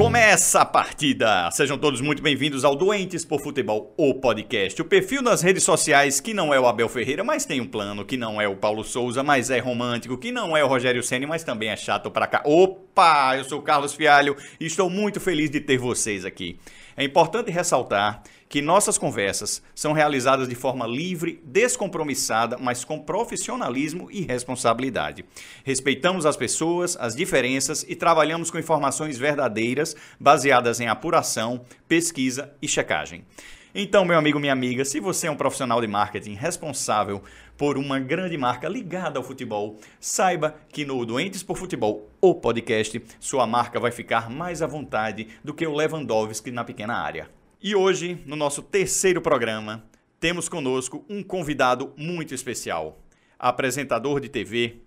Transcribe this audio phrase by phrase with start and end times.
[0.00, 1.50] Começa a partida!
[1.50, 4.80] Sejam todos muito bem-vindos ao Doentes por Futebol, o podcast.
[4.80, 8.02] O perfil nas redes sociais que não é o Abel Ferreira, mas tem um plano,
[8.02, 11.26] que não é o Paulo Souza, mas é romântico, que não é o Rogério Ceni,
[11.26, 12.40] mas também é chato pra cá.
[12.46, 13.36] Opa!
[13.36, 16.58] Eu sou o Carlos Fialho e estou muito feliz de ter vocês aqui.
[16.96, 24.10] É importante ressaltar que nossas conversas são realizadas de forma livre, descompromissada, mas com profissionalismo
[24.10, 25.24] e responsabilidade.
[25.64, 32.66] Respeitamos as pessoas, as diferenças e trabalhamos com informações verdadeiras, baseadas em apuração, pesquisa e
[32.66, 33.24] checagem.
[33.72, 37.22] Então, meu amigo, minha amiga, se você é um profissional de marketing responsável
[37.56, 43.00] por uma grande marca ligada ao futebol, saiba que no Doentes por Futebol, o podcast,
[43.20, 47.30] sua marca vai ficar mais à vontade do que o Lewandowski na pequena área.
[47.62, 49.84] E hoje, no nosso terceiro programa,
[50.18, 52.98] temos conosco um convidado muito especial.
[53.38, 54.80] Apresentador de TV,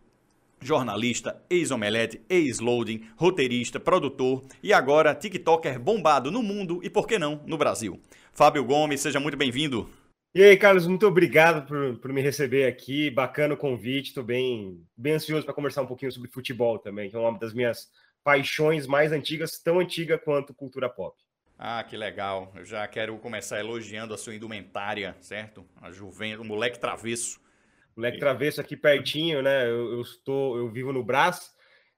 [0.64, 7.42] jornalista, ex-omelete, ex-loading, roteirista, produtor e agora TikToker bombado no mundo e, por que não,
[7.46, 8.00] no Brasil.
[8.34, 9.88] Fábio Gomes, seja muito bem-vindo.
[10.34, 13.12] E aí, Carlos, muito obrigado por, por me receber aqui.
[13.12, 14.08] Bacana o convite.
[14.08, 17.54] Estou bem, bem ansioso para conversar um pouquinho sobre futebol também, que é uma das
[17.54, 17.92] minhas
[18.24, 21.16] paixões mais antigas, tão antiga quanto cultura pop.
[21.60, 22.52] Ah, que legal.
[22.56, 25.64] Eu já quero começar elogiando a sua indumentária, certo?
[25.80, 27.40] A juventude, o moleque travesso.
[27.96, 29.70] Moleque travesso aqui pertinho, né?
[29.70, 31.52] Eu, eu, estou, eu vivo no Brás,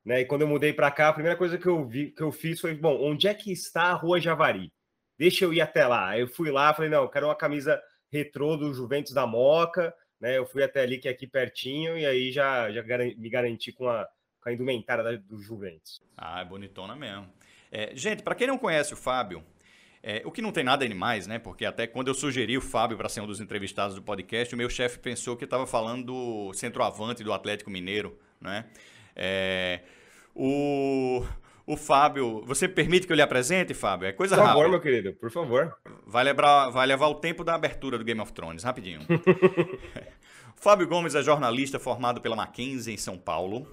[0.03, 0.19] né?
[0.19, 2.59] E quando eu mudei para cá, a primeira coisa que eu vi, que eu fiz
[2.59, 4.73] foi, bom, onde é que está a Rua Javari?
[5.17, 6.17] Deixa eu ir até lá.
[6.17, 10.37] Eu fui lá, falei, não, quero uma camisa retrô do Juventus da Moca, né?
[10.37, 13.87] Eu fui até ali que é aqui pertinho e aí já, já me garanti com
[13.87, 14.07] a,
[14.41, 16.01] com a indumentária do Juventus.
[16.17, 17.27] Ah, é bonitona mesmo.
[17.71, 19.43] É, gente, para quem não conhece o Fábio,
[20.01, 21.39] é, o que não tem nada demais, né?
[21.39, 24.57] Porque até quando eu sugeri o Fábio para ser um dos entrevistados do podcast, o
[24.57, 28.65] meu chefe pensou que estava falando do centroavante do Atlético Mineiro, né?
[29.15, 29.81] É,
[30.35, 31.25] o,
[31.67, 34.07] o Fábio, você permite que eu lhe apresente, Fábio?
[34.07, 34.53] É coisa rápida.
[34.53, 34.89] Por favor, rápida.
[34.89, 35.77] meu querido, por favor.
[36.05, 38.99] Vai levar, vai levar o tempo da abertura do Game of Thrones, rapidinho.
[40.55, 43.67] Fábio Gomes é jornalista formado pela Mackenzie em São Paulo.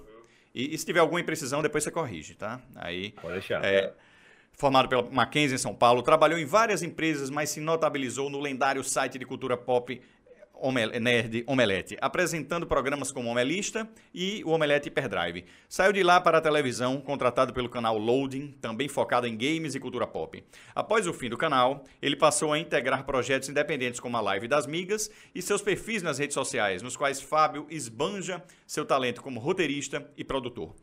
[0.53, 2.61] E, e, se tiver alguma imprecisão, depois você corrige, tá?
[2.75, 3.63] Aí, Pode deixar.
[3.63, 3.93] É,
[4.53, 8.83] formado pela Mackenzie em São Paulo, trabalhou em várias empresas, mas se notabilizou no lendário
[8.83, 10.01] site de cultura pop
[10.71, 15.45] Nerd Omelete, apresentando programas como Omelista e o Omelete Hyperdrive.
[15.67, 19.79] Saiu de lá para a televisão, contratado pelo canal Loading, também focado em games e
[19.79, 20.43] cultura pop.
[20.73, 24.65] Após o fim do canal, ele passou a integrar projetos independentes como a Live das
[24.65, 30.09] Migas e seus perfis nas redes sociais, nos quais Fábio esbanja seu talento como roteirista
[30.15, 30.73] e produtor.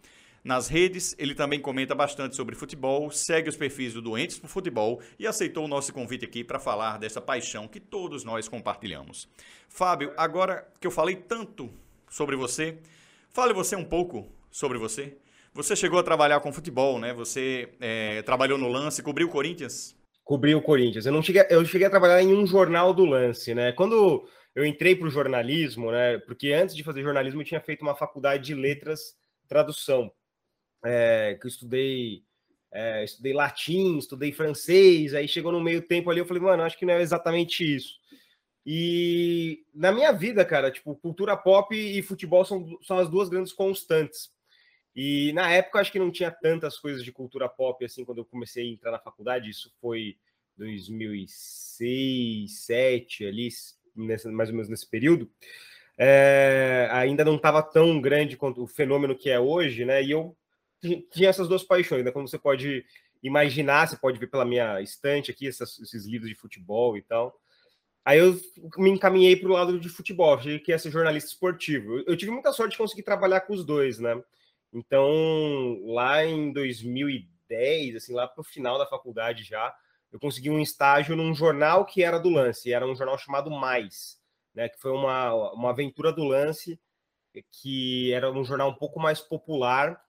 [0.42, 5.00] Nas redes, ele também comenta bastante sobre futebol, segue os perfis do Doentes por Futebol
[5.18, 9.28] e aceitou o nosso convite aqui para falar dessa paixão que todos nós compartilhamos.
[9.68, 11.70] Fábio, agora que eu falei tanto
[12.08, 12.78] sobre você,
[13.30, 15.18] fale você um pouco sobre você.
[15.52, 17.12] Você chegou a trabalhar com futebol, né?
[17.12, 19.94] Você é, trabalhou no Lance, cobriu o Corinthians?
[20.24, 21.04] Cobri o Corinthians.
[21.04, 23.72] Eu não cheguei, eu cheguei a trabalhar em um jornal do Lance, né?
[23.72, 26.18] Quando eu entrei para o jornalismo, né?
[26.18, 29.14] Porque antes de fazer jornalismo eu tinha feito uma faculdade de letras,
[29.48, 30.10] tradução
[30.84, 32.22] é, que eu estudei,
[32.72, 36.78] é, estudei latim, estudei francês, aí chegou no meio tempo ali, eu falei, mano, acho
[36.78, 37.98] que não é exatamente isso.
[38.64, 43.52] E na minha vida, cara, tipo, cultura pop e futebol são, são as duas grandes
[43.52, 44.30] constantes.
[44.94, 48.24] E na época acho que não tinha tantas coisas de cultura pop assim quando eu
[48.24, 50.16] comecei a entrar na faculdade, isso foi
[50.56, 53.48] 2006, 2007 ali,
[53.96, 55.30] nessa, mais ou menos nesse período.
[55.96, 60.02] É, ainda não estava tão grande quanto o fenômeno que é hoje, né?
[60.02, 60.36] E eu
[60.80, 62.10] tinha essas duas paixões, né?
[62.10, 62.84] Como você pode
[63.22, 67.38] imaginar, você pode ver pela minha estante aqui, essas, esses livros de futebol e tal.
[68.04, 68.38] Aí eu
[68.78, 72.02] me encaminhei para o lado de futebol, que ia ser jornalista esportivo.
[72.06, 74.20] Eu tive muita sorte de conseguir trabalhar com os dois, né?
[74.72, 79.74] Então, lá em 2010, assim, lá para o final da faculdade já,
[80.10, 84.18] eu consegui um estágio num jornal que era do Lance, era um jornal chamado Mais,
[84.54, 84.68] né?
[84.68, 86.80] Que foi uma, uma aventura do Lance,
[87.52, 90.00] que era um jornal um pouco mais popular,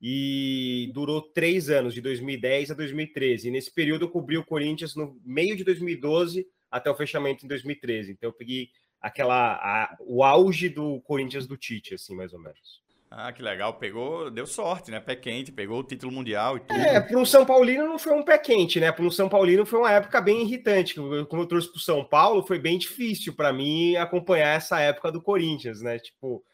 [0.00, 3.48] e durou três anos, de 2010 a 2013.
[3.48, 7.48] E nesse período eu cobri o Corinthians no meio de 2012 até o fechamento em
[7.48, 8.12] 2013.
[8.12, 8.68] Então eu peguei
[9.00, 12.86] aquela a, o auge do Corinthians do Tite, assim, mais ou menos.
[13.10, 13.74] Ah, que legal.
[13.74, 15.00] Pegou, deu sorte, né?
[15.00, 16.78] Pé quente, pegou o título mundial e tudo.
[16.78, 18.92] É, para um São Paulino não foi um pé quente, né?
[18.92, 20.94] Para um São Paulino foi uma época bem irritante.
[20.94, 25.10] Como eu trouxe para o São Paulo, foi bem difícil para mim acompanhar essa época
[25.10, 25.98] do Corinthians, né?
[25.98, 26.44] Tipo,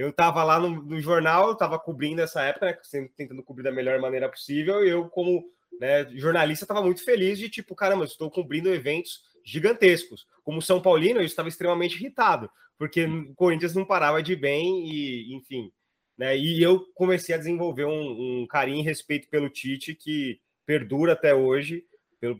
[0.00, 3.70] eu estava lá no, no jornal, estava cobrindo essa época, né, sempre tentando cobrir da
[3.70, 5.44] melhor maneira possível, e eu, como
[5.78, 10.26] né, jornalista, estava muito feliz de tipo, caramba, estou cobrindo eventos gigantescos.
[10.42, 15.34] Como São Paulino, eu estava extremamente irritado, porque o Corinthians não parava de bem, e
[15.34, 15.70] enfim.
[16.16, 21.12] Né, e eu comecei a desenvolver um, um carinho e respeito pelo Tite que perdura
[21.12, 21.84] até hoje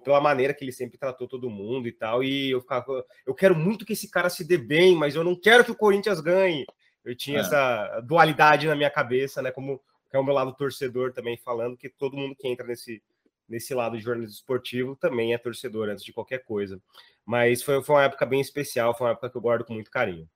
[0.05, 2.23] pela maneira que ele sempre tratou todo mundo e tal.
[2.23, 5.35] E eu ficava, eu quero muito que esse cara se dê bem, mas eu não
[5.35, 6.67] quero que o Corinthians ganhe.
[7.05, 7.41] Eu tinha é.
[7.41, 9.51] essa dualidade na minha cabeça, né?
[9.51, 9.81] Como
[10.11, 13.03] que é o meu lado torcedor também falando que todo mundo que entra nesse
[13.51, 16.81] nesse lado de jornalismo esportivo também é torcedor antes de qualquer coisa.
[17.27, 19.91] Mas foi, foi uma época bem especial, foi uma época que eu guardo com muito
[19.91, 20.29] carinho.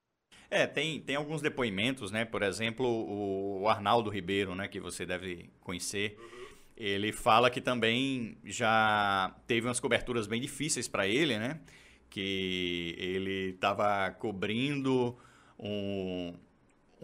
[0.50, 2.24] É, tem, tem alguns depoimentos, né?
[2.24, 4.66] Por exemplo, o Arnaldo Ribeiro, né?
[4.66, 6.18] Que você deve conhecer.
[6.76, 11.60] Ele fala que também já teve umas coberturas bem difíceis para ele, né?
[12.10, 15.16] Que ele estava cobrindo
[15.58, 16.34] um,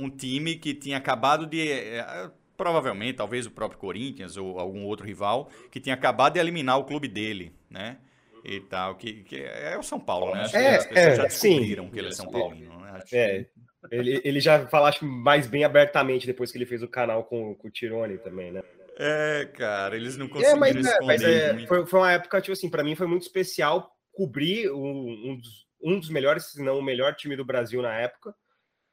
[0.01, 1.71] um time que tinha acabado de.
[1.71, 6.79] Eh, provavelmente, talvez o próprio Corinthians ou algum outro rival, que tinha acabado de eliminar
[6.79, 7.99] o clube dele, né?
[8.45, 10.43] E tal, que, que é o São Paulo, né?
[10.43, 11.91] Acho é, as pessoas é, já descobriram sim.
[11.91, 12.91] que ele é São Paulino, né?
[12.95, 13.51] Acho é, que...
[13.91, 17.69] ele, ele já fala, mais bem abertamente depois que ele fez o canal com, com
[17.69, 18.63] o Tirone também, né?
[18.99, 22.53] É, cara, eles não conseguiram é, mas, é, mas é, foi, foi, uma época, tipo
[22.53, 26.79] assim, para mim foi muito especial cobrir um, um, dos, um dos melhores, se não
[26.79, 28.35] o melhor time do Brasil na época.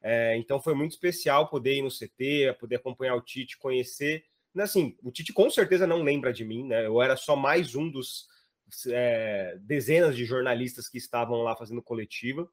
[0.09, 4.23] É, então foi muito especial poder ir no CT, poder acompanhar o Tite, conhecer.
[4.57, 6.85] Assim, o Tite com certeza não lembra de mim, né?
[6.85, 8.25] Eu era só mais um dos
[8.87, 12.49] é, dezenas de jornalistas que estavam lá fazendo coletiva.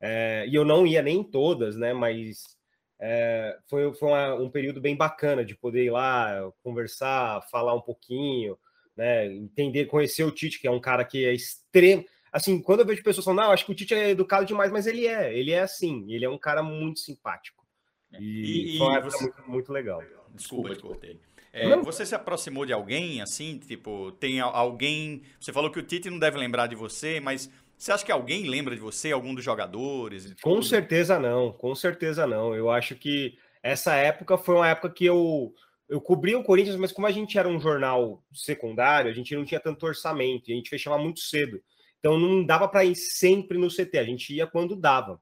[0.00, 1.92] É, e eu não ia nem em todas, né?
[1.92, 2.56] Mas
[2.98, 7.82] é, foi, foi uma, um período bem bacana de poder ir lá, conversar, falar um
[7.82, 8.58] pouquinho,
[8.96, 9.26] né?
[9.26, 12.02] Entender, conhecer o Tite, que é um cara que é extremo.
[12.32, 14.86] Assim, quando eu vejo pessoas falando, não, acho que o Tite é educado demais, mas
[14.86, 17.66] ele é, ele é assim, ele é um cara muito simpático.
[18.12, 19.24] É, e, e, foi você...
[19.24, 20.02] muito, muito legal.
[20.34, 21.20] Desculpa, te cortei.
[21.52, 25.22] É, você se aproximou de alguém, assim, tipo, tem alguém.
[25.40, 28.48] Você falou que o Tite não deve lembrar de você, mas você acha que alguém
[28.48, 30.34] lembra de você, algum dos jogadores?
[30.42, 32.54] Com certeza não, com certeza não.
[32.54, 35.54] Eu acho que essa época foi uma época que eu,
[35.88, 39.44] eu cobri o Corinthians, mas como a gente era um jornal secundário, a gente não
[39.44, 41.60] tinha tanto orçamento, e a gente fechava muito cedo.
[41.98, 45.20] Então não dava para ir sempre no CT, a gente ia quando dava.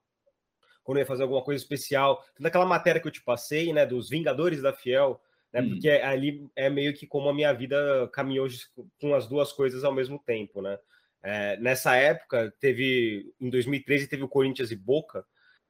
[0.84, 2.24] Quando ia fazer alguma coisa especial.
[2.38, 5.20] Naquela matéria que eu te passei, né, dos Vingadores da Fiel,
[5.52, 5.70] né, hum.
[5.70, 8.46] porque ali é meio que como a minha vida caminhou
[9.00, 10.78] com as duas coisas ao mesmo tempo, né?
[11.22, 15.26] É, nessa época, teve em 2013 teve o Corinthians e Boca,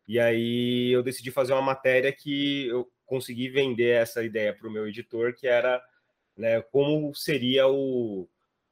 [0.07, 4.71] e aí eu decidi fazer uma matéria que eu consegui vender essa ideia para o
[4.71, 5.83] meu editor, que era
[6.37, 8.29] né, como seria o,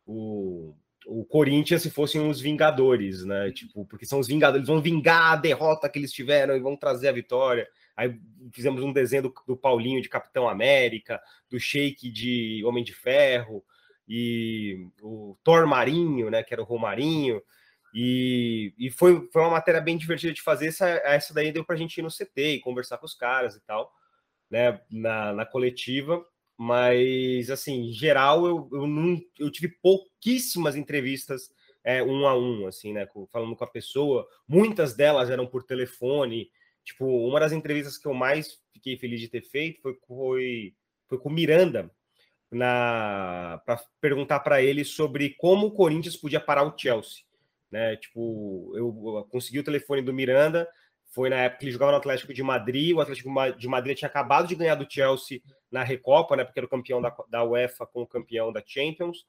[0.07, 0.75] o,
[1.07, 3.51] o Corinthians se fossem os Vingadores, né?
[3.53, 6.77] Tipo, porque são os Vingadores, eles vão vingar a derrota que eles tiveram e vão
[6.77, 7.69] trazer a vitória.
[7.97, 8.19] Aí
[8.53, 13.65] fizemos um desenho do, do Paulinho de Capitão América, do Sheik de Homem de Ferro,
[14.09, 17.43] e o Thor Marinho, né, que era o Romarinho,
[17.95, 20.67] e, e foi, foi uma matéria bem divertida de fazer.
[20.67, 23.55] Essa, essa daí deu para a gente ir no CT e conversar com os caras
[23.55, 23.93] e tal,
[24.51, 26.25] né, na, na coletiva.
[26.57, 29.69] Mas, assim, em geral, eu, eu, não, eu tive
[30.25, 31.51] pouquíssimas entrevistas
[31.85, 34.27] é, um a um, assim, né, falando com a pessoa.
[34.49, 36.51] Muitas delas eram por telefone.
[36.83, 40.75] Tipo, uma das entrevistas que eu mais fiquei feliz de ter feito foi, foi,
[41.07, 41.91] foi com Miranda,
[42.51, 47.23] para perguntar para ele sobre como o Corinthians podia parar o Chelsea.
[47.71, 47.97] Né?
[47.97, 50.67] Tipo, eu, eu consegui o telefone do Miranda,
[51.07, 54.09] foi na época que ele jogava no Atlético de Madrid, o Atlético de Madrid tinha
[54.09, 55.41] acabado de ganhar do Chelsea
[55.71, 56.45] na Recopa, né?
[56.45, 59.27] Porque era o campeão da, da UEFA com o campeão da Champions.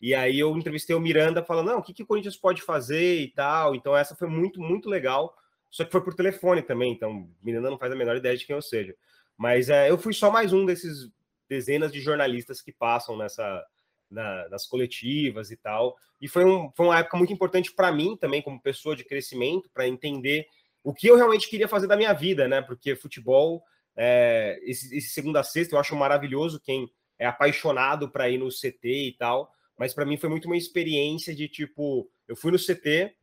[0.00, 3.20] E aí eu entrevistei o Miranda falando, não, o que, que o Corinthians pode fazer
[3.20, 3.74] e tal.
[3.74, 5.34] Então essa foi muito, muito legal.
[5.70, 8.54] Só que foi por telefone também, então Miranda não faz a menor ideia de quem
[8.54, 8.94] eu seja.
[9.36, 11.10] Mas é, eu fui só mais um desses
[11.48, 13.64] dezenas de jornalistas que passam nessa
[14.10, 15.96] na, nas coletivas e tal.
[16.20, 19.68] E foi, um, foi uma época muito importante para mim também, como pessoa de crescimento,
[19.72, 20.46] para entender
[20.82, 22.62] o que eu realmente queria fazer da minha vida, né?
[22.62, 23.62] Porque futebol,
[23.96, 26.88] é, esse, esse segunda a sexta, eu acho maravilhoso quem
[27.18, 29.50] é apaixonado para ir no CT e tal.
[29.78, 33.14] Mas para mim foi muito uma experiência de tipo, eu fui no CT,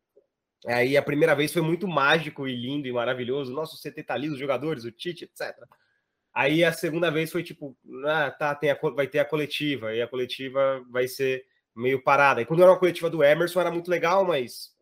[0.68, 3.54] aí a primeira vez foi muito mágico e lindo e maravilhoso.
[3.54, 5.56] Nossa, o CT tá lindo, os jogadores, o Tite, etc.
[6.34, 10.02] Aí a segunda vez foi tipo, ah, tá, tem a, vai ter a coletiva, e
[10.02, 11.46] a coletiva vai ser
[11.76, 12.42] meio parada.
[12.42, 14.74] E quando era uma coletiva do Emerson era muito legal, mas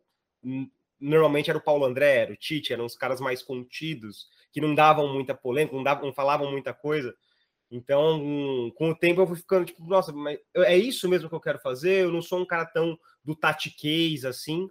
[1.00, 4.74] normalmente era o Paulo André, era o Tite, eram os caras mais contidos, que não
[4.74, 7.14] davam muita polêmica, não, davam, não falavam muita coisa.
[7.72, 11.40] Então, com o tempo eu fui ficando tipo, nossa, mas é isso mesmo que eu
[11.40, 12.04] quero fazer?
[12.04, 14.68] Eu não sou um cara tão do tatiquez assim.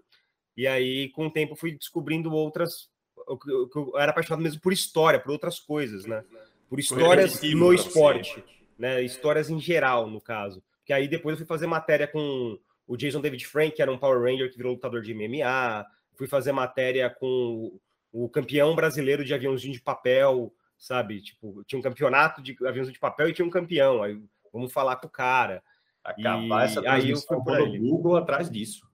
[0.56, 2.90] E aí, com o tempo, eu fui descobrindo outras.
[3.28, 6.24] Eu, eu era apaixonado mesmo por história, por outras coisas, né?
[6.72, 8.42] por histórias no esporte,
[8.80, 9.04] né?
[9.04, 10.64] Histórias em geral, no caso.
[10.86, 13.98] Que aí depois eu fui fazer matéria com o Jason David Frank, que era um
[13.98, 15.86] Power Ranger que virou lutador de MMA.
[16.16, 17.78] Fui fazer matéria com
[18.10, 21.22] o campeão brasileiro de aviãozinho de papel, sabe?
[21.22, 24.02] Tipo, tinha um campeonato de aviãozinho de papel e tinha um campeão.
[24.02, 24.20] Aí
[24.52, 25.64] vamos falar com o cara.
[26.04, 27.78] Acabar e essa aí eu fui por.
[27.78, 28.90] Google atrás disso.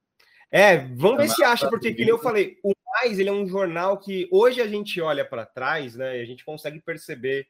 [0.52, 3.98] É, vamos ver se acha, porque que eu falei, o Mais ele é um jornal
[3.98, 7.48] que hoje a gente olha para trás, né, e a gente consegue perceber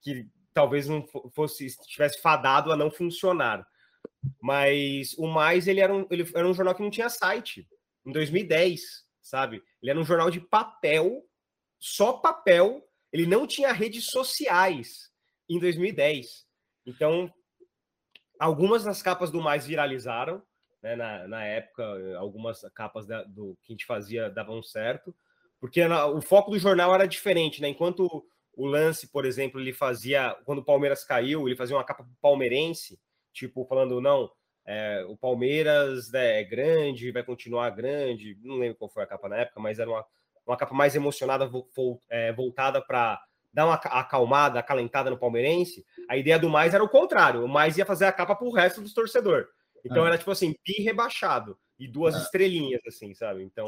[0.00, 3.66] que talvez não fosse estivesse fadado a não funcionar.
[4.40, 7.68] Mas o Mais ele era um, ele era um jornal que não tinha site
[8.04, 9.62] em 2010, sabe?
[9.82, 11.22] Ele era um jornal de papel,
[11.78, 15.10] só papel, ele não tinha redes sociais
[15.48, 16.46] em 2010.
[16.86, 17.32] Então,
[18.38, 20.42] algumas das capas do Mais viralizaram,
[20.82, 21.84] né, na, na época,
[22.18, 25.14] algumas capas da, do que a gente fazia davam certo,
[25.60, 27.68] porque na, o foco do jornal era diferente, né?
[27.68, 28.24] Enquanto
[28.54, 32.98] o lance, por exemplo, ele fazia, quando o Palmeiras caiu, ele fazia uma capa palmeirense,
[33.32, 34.30] tipo, falando, não,
[34.64, 39.28] é, o Palmeiras né, é grande, vai continuar grande, não lembro qual foi a capa
[39.28, 40.04] na época, mas era uma,
[40.50, 41.50] uma capa mais emocionada,
[42.08, 43.20] é, voltada para
[43.52, 45.84] dar uma acalmada, acalentada no palmeirense.
[46.08, 48.52] A ideia do mais era o contrário, o mais ia fazer a capa para o
[48.52, 49.48] resto dos torcedores.
[49.84, 50.08] Então ah.
[50.08, 52.18] era tipo assim, pi rebaixado e duas ah.
[52.18, 53.42] estrelinhas, assim, sabe?
[53.42, 53.66] Então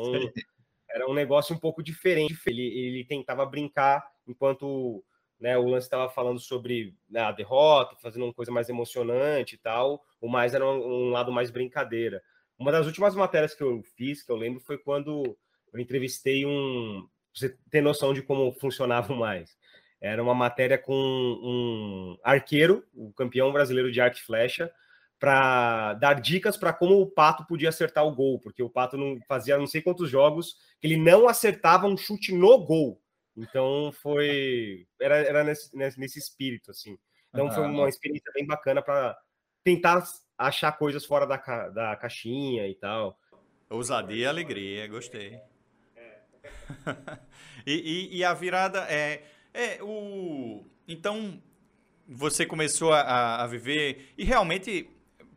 [0.91, 2.39] era um negócio um pouco diferente.
[2.47, 5.05] Ele, ele tentava brincar enquanto
[5.39, 9.59] né, o lance estava falando sobre né, a derrota, fazendo uma coisa mais emocionante e
[9.59, 10.05] tal.
[10.21, 12.23] O mais era um, um, lado mais brincadeira.
[12.59, 15.37] Uma das últimas matérias que eu fiz, que eu lembro, foi quando
[15.73, 17.07] eu entrevistei um.
[17.35, 19.57] Você ter noção de como funcionava mais.
[20.01, 24.73] Era uma matéria com um arqueiro, o campeão brasileiro de arco e flecha,
[25.19, 29.19] para dar dicas para como o Pato podia acertar o gol, porque o Pato não
[29.29, 33.01] fazia não sei quantos jogos que ele não acertava um chute no gol.
[33.37, 36.99] Então foi era, era nesse, nesse espírito assim.
[37.29, 37.53] Então uhum.
[37.53, 39.17] foi uma experiência bem bacana para
[39.63, 40.03] tentar
[40.39, 43.19] achar coisas fora da, ca, da caixinha e tal.
[43.69, 45.39] Ousadia e alegria, gostei.
[47.67, 51.39] E, e, e, a virada é, é o então
[52.09, 54.89] você começou a, a viver e realmente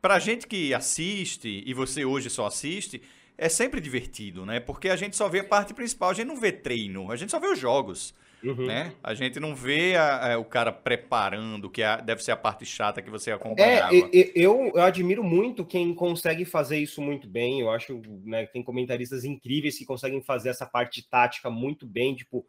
[0.04, 3.02] para gente que assiste, e você hoje só assiste,
[3.38, 4.60] é sempre divertido, né?
[4.60, 7.32] Porque a gente só vê a parte principal, a gente não vê treino, a gente
[7.32, 8.14] só vê os jogos.
[8.44, 8.66] Uhum.
[8.66, 8.94] Né?
[9.02, 12.66] A gente não vê a, a, o cara preparando, que é, deve ser a parte
[12.66, 13.96] chata que você acompanhava.
[13.96, 14.02] É,
[14.36, 17.62] eu, eu admiro muito quem consegue fazer isso muito bem.
[17.62, 22.16] Eu acho né, que tem comentaristas incríveis que conseguem fazer essa parte tática muito bem.
[22.16, 22.46] Tipo,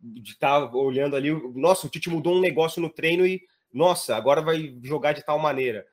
[0.00, 4.16] de estar tá olhando ali, nossa, o Tite mudou um negócio no treino e, nossa,
[4.16, 5.86] agora vai jogar de tal maneira.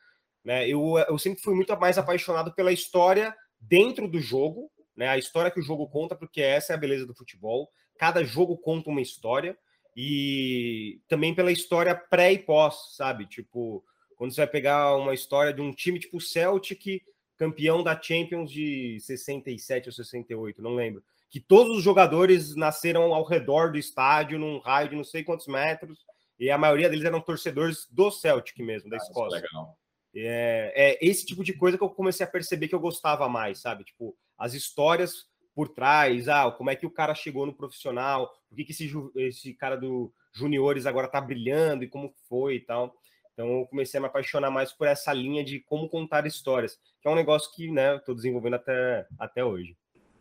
[0.43, 0.67] Né?
[0.67, 5.09] Eu, eu sempre fui muito mais apaixonado pela história dentro do jogo, né?
[5.09, 7.69] A história que o jogo conta, porque essa é a beleza do futebol.
[7.97, 9.57] Cada jogo conta uma história
[9.95, 13.25] e também pela história pré e pós, sabe?
[13.25, 13.83] Tipo,
[14.15, 17.01] quando você vai pegar uma história de um time tipo Celtic,
[17.35, 23.23] campeão da Champions de 67 ou 68, não lembro, que todos os jogadores nasceram ao
[23.23, 26.05] redor do estádio, num raio de não sei quantos metros,
[26.39, 29.41] e a maioria deles eram torcedores do Celtic mesmo, da ah, Escócia.
[29.41, 29.77] Legal.
[30.15, 33.59] É, é, esse tipo de coisa que eu comecei a perceber que eu gostava mais,
[33.59, 33.83] sabe?
[33.83, 35.27] Tipo, as histórias
[35.57, 38.93] por trás, ah, como é que o cara chegou no profissional, por que, que esse,
[39.15, 42.93] esse cara do juniores agora tá brilhando e como foi e tal.
[43.33, 47.07] Então eu comecei a me apaixonar mais por essa linha de como contar histórias, que
[47.07, 49.75] é um negócio que, né, eu tô desenvolvendo até, até hoje.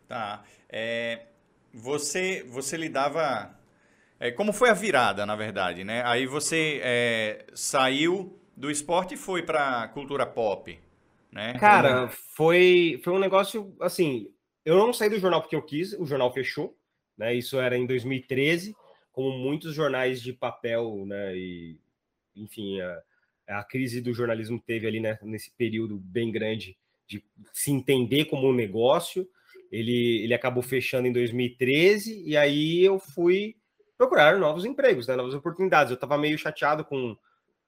[0.09, 0.43] Tá.
[0.71, 1.27] É,
[1.71, 3.55] você, você lidava.
[4.19, 6.03] É, como foi a virada, na verdade, né?
[6.07, 10.81] Aí você é, saiu do esporte foi para cultura pop,
[11.31, 11.53] né?
[11.59, 14.35] Cara, foi, foi um negócio assim.
[14.67, 16.77] Eu não saí do jornal porque eu quis, o jornal fechou,
[17.17, 17.33] né?
[17.33, 18.75] Isso era em 2013,
[19.13, 21.37] como muitos jornais de papel, né?
[21.37, 21.79] E,
[22.35, 23.03] enfim, a,
[23.61, 28.49] a crise do jornalismo teve ali né, nesse período bem grande de se entender como
[28.49, 29.29] um negócio.
[29.71, 33.55] Ele, ele acabou fechando em 2013 e aí eu fui
[33.97, 35.93] procurar novos empregos, né, novas oportunidades.
[35.93, 37.17] Eu estava meio chateado com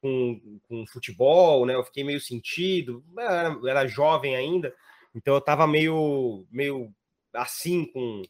[0.00, 1.74] com, com futebol, né?
[1.74, 4.72] Eu fiquei meio sentido, era, era jovem ainda,
[5.18, 6.94] então eu tava meio, meio
[7.34, 8.22] assim com,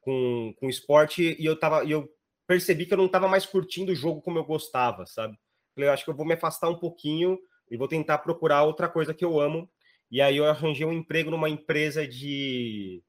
[0.00, 2.08] com, com esporte e eu tava, e eu
[2.46, 5.38] percebi que eu não tava mais curtindo o jogo como eu gostava, sabe?
[5.74, 7.38] Falei, eu acho que eu vou me afastar um pouquinho
[7.70, 9.70] e vou tentar procurar outra coisa que eu amo.
[10.10, 13.02] E aí eu arranjei um emprego numa empresa de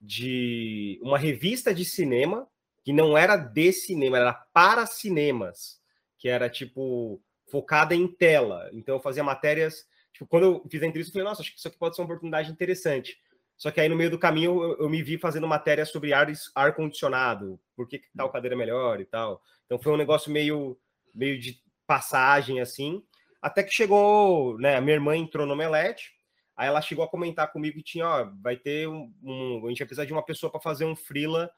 [0.00, 2.48] de uma revista de cinema
[2.84, 5.80] que não era de cinema, era para cinemas,
[6.16, 8.68] que era tipo focada em tela.
[8.72, 11.58] Então eu fazia matérias, tipo, quando eu fiz a entrevista, eu falei, nossa, acho que
[11.58, 13.18] isso aqui pode ser uma oportunidade interessante.
[13.56, 16.28] Só que aí no meio do caminho eu, eu me vi fazendo matéria sobre ar,
[16.54, 19.42] ar condicionado, por que, que tal cadeira é melhor e tal.
[19.66, 20.78] Então foi um negócio meio,
[21.14, 23.02] meio de passagem assim,
[23.40, 26.12] até que chegou, né, a minha irmã entrou no Melete,
[26.56, 29.78] aí ela chegou a comentar comigo que tinha, ó, vai ter um, um a gente
[29.78, 31.50] vai precisar de uma pessoa para fazer um freela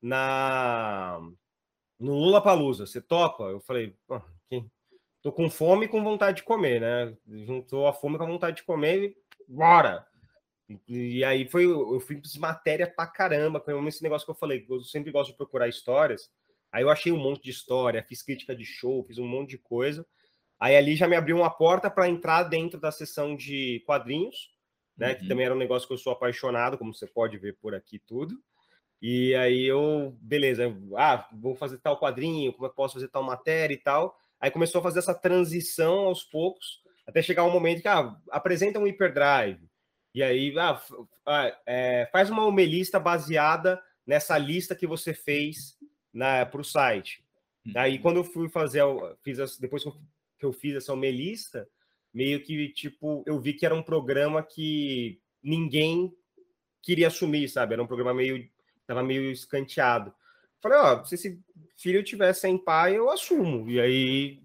[0.00, 1.18] na
[1.98, 2.86] no Lula Palusa.
[2.86, 3.44] Você topa?
[3.44, 3.96] Eu falei,
[4.48, 4.70] quem,
[5.24, 7.16] tô com fome e com vontade de comer, né?
[7.46, 9.16] Juntou a fome com a vontade de comer e
[9.48, 10.06] bora!
[10.86, 14.66] E, e aí foi, eu fiz matéria pra caramba, com esse negócio que eu falei,
[14.68, 16.30] eu sempre gosto de procurar histórias.
[16.70, 19.58] Aí eu achei um monte de história, fiz crítica de show, fiz um monte de
[19.58, 20.06] coisa.
[20.60, 24.50] Aí ali já me abriu uma porta para entrar dentro da sessão de quadrinhos,
[24.94, 25.12] né?
[25.12, 25.18] Uhum.
[25.20, 27.98] Que também era um negócio que eu sou apaixonado, como você pode ver por aqui
[27.98, 28.38] tudo.
[29.00, 33.22] E aí eu, beleza, ah, vou fazer tal quadrinho, como é que posso fazer tal
[33.22, 34.18] matéria e tal.
[34.44, 38.78] Aí começou a fazer essa transição aos poucos, até chegar um momento que, ah, apresenta
[38.78, 39.58] um hyperdrive.
[40.14, 40.78] E aí, ah,
[41.24, 45.78] ah é, faz uma homelista baseada nessa lista que você fez
[46.50, 47.24] para o site.
[47.64, 47.72] Uhum.
[47.74, 48.82] Aí, quando eu fui fazer,
[49.22, 49.96] fiz, depois que eu
[50.38, 51.66] que eu fiz essa homelista,
[52.12, 56.14] meio que, tipo, eu vi que era um programa que ninguém
[56.82, 57.72] queria assumir, sabe?
[57.72, 58.46] Era um programa meio,
[58.86, 60.14] tava meio escanteado.
[60.64, 61.38] Falei, ó, se esse
[61.76, 63.70] filho tivesse sem pai, eu assumo.
[63.70, 64.38] E aí,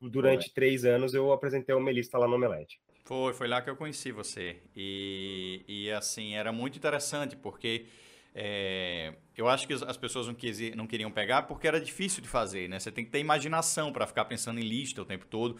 [0.00, 2.78] durante três anos, eu apresentei a homelista lá no Omelete.
[3.04, 4.58] Foi, foi lá que eu conheci você.
[4.76, 7.86] E, e assim, era muito interessante, porque
[8.32, 12.28] é, eu acho que as pessoas não, quis, não, queriam pegar porque era difícil de
[12.28, 12.78] fazer, né?
[12.78, 15.56] Você tem que ter imaginação para ficar pensando em lista o tempo todo.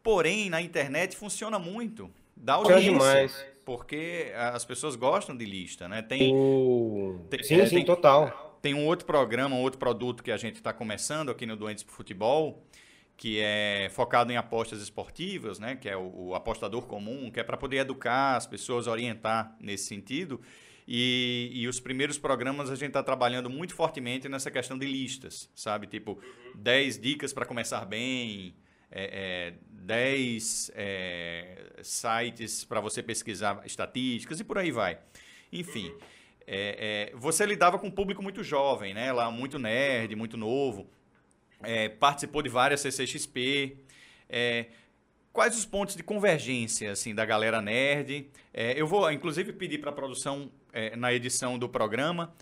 [0.00, 2.08] Porém, na internet funciona muito.
[2.36, 3.56] Dá audiência.
[3.64, 6.02] Porque as pessoas gostam de lista, né?
[6.02, 7.26] Tem, o...
[7.28, 8.45] tem sim, é, sim, tem, total.
[8.66, 11.84] Tem um outro programa, um outro produto que a gente está começando aqui no Doentes
[11.84, 12.66] para Futebol,
[13.16, 15.76] que é focado em apostas esportivas, né?
[15.76, 19.84] Que é o, o apostador comum, que é para poder educar as pessoas, orientar nesse
[19.84, 20.40] sentido.
[20.84, 25.48] E, e os primeiros programas a gente está trabalhando muito fortemente nessa questão de listas,
[25.54, 25.86] sabe?
[25.86, 26.20] Tipo,
[26.56, 28.56] 10 dicas para começar bem,
[28.90, 34.98] é, é, 10 é, sites para você pesquisar estatísticas e por aí vai.
[35.52, 35.94] Enfim,
[36.46, 39.12] é, é, você lidava com um público muito jovem, né?
[39.12, 40.88] Lá, muito nerd, muito novo.
[41.62, 43.78] É, participou de várias CCXP.
[44.28, 44.66] É,
[45.36, 48.30] Quais os pontos de convergência assim da galera nerd?
[48.54, 52.32] É, eu vou, inclusive, pedir para a produção é, na edição do programa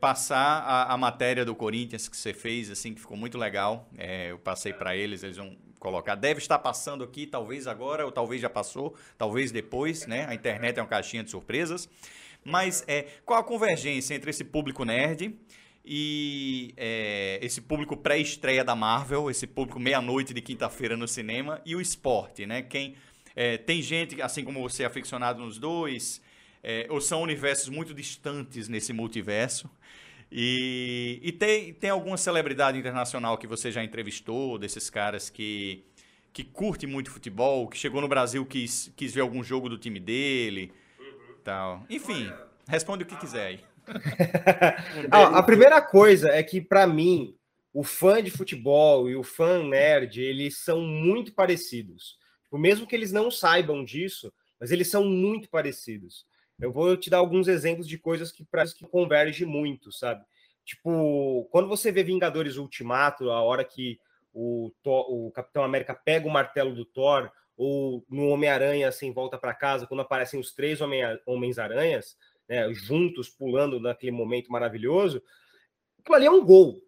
[0.00, 3.88] passar a, a, matéria do Corinthians que você fez, assim, que ficou muito legal.
[4.28, 6.16] Eu passei para eles, eles vão colocar.
[6.16, 10.26] Deve estar passando aqui, talvez agora, ou talvez já passou, talvez depois, né?
[10.28, 11.88] A internet é uma caixinha de surpresas.
[12.44, 15.34] Mas é, qual a convergência entre esse público nerd
[15.84, 21.74] e é, esse público pré-estreia da Marvel, esse público meia-noite de quinta-feira no cinema e
[21.74, 22.62] o esporte, né?
[22.62, 22.94] Quem
[23.34, 26.20] é, tem gente, assim como você, aficionado nos dois,
[26.62, 29.70] é, ou são universos muito distantes nesse multiverso.
[30.30, 35.84] E, e tem, tem alguma celebridade internacional que você já entrevistou, desses caras que,
[36.32, 39.98] que curte muito futebol, que chegou no Brasil, quis, quis ver algum jogo do time
[39.98, 40.72] dele.
[41.48, 41.82] Tal.
[41.88, 42.30] Enfim,
[42.68, 43.64] responde o que quiser aí.
[45.10, 47.34] a primeira coisa é que, para mim,
[47.72, 52.18] o fã de futebol e o fã nerd, eles são muito parecidos.
[52.44, 54.30] Tipo, mesmo que eles não saibam disso,
[54.60, 56.26] mas eles são muito parecidos.
[56.60, 60.22] Eu vou te dar alguns exemplos de coisas que parece que convergem muito, sabe?
[60.66, 63.98] Tipo, quando você vê Vingadores Ultimato, a hora que
[64.34, 69.52] o, o Capitão América pega o martelo do Thor, ou no Homem-Aranha, assim, volta para
[69.52, 70.78] casa, quando aparecem os três
[71.26, 72.16] Homens-Aranhas,
[72.48, 75.20] né, juntos, pulando naquele momento maravilhoso,
[75.98, 76.80] aquilo ali é um gol.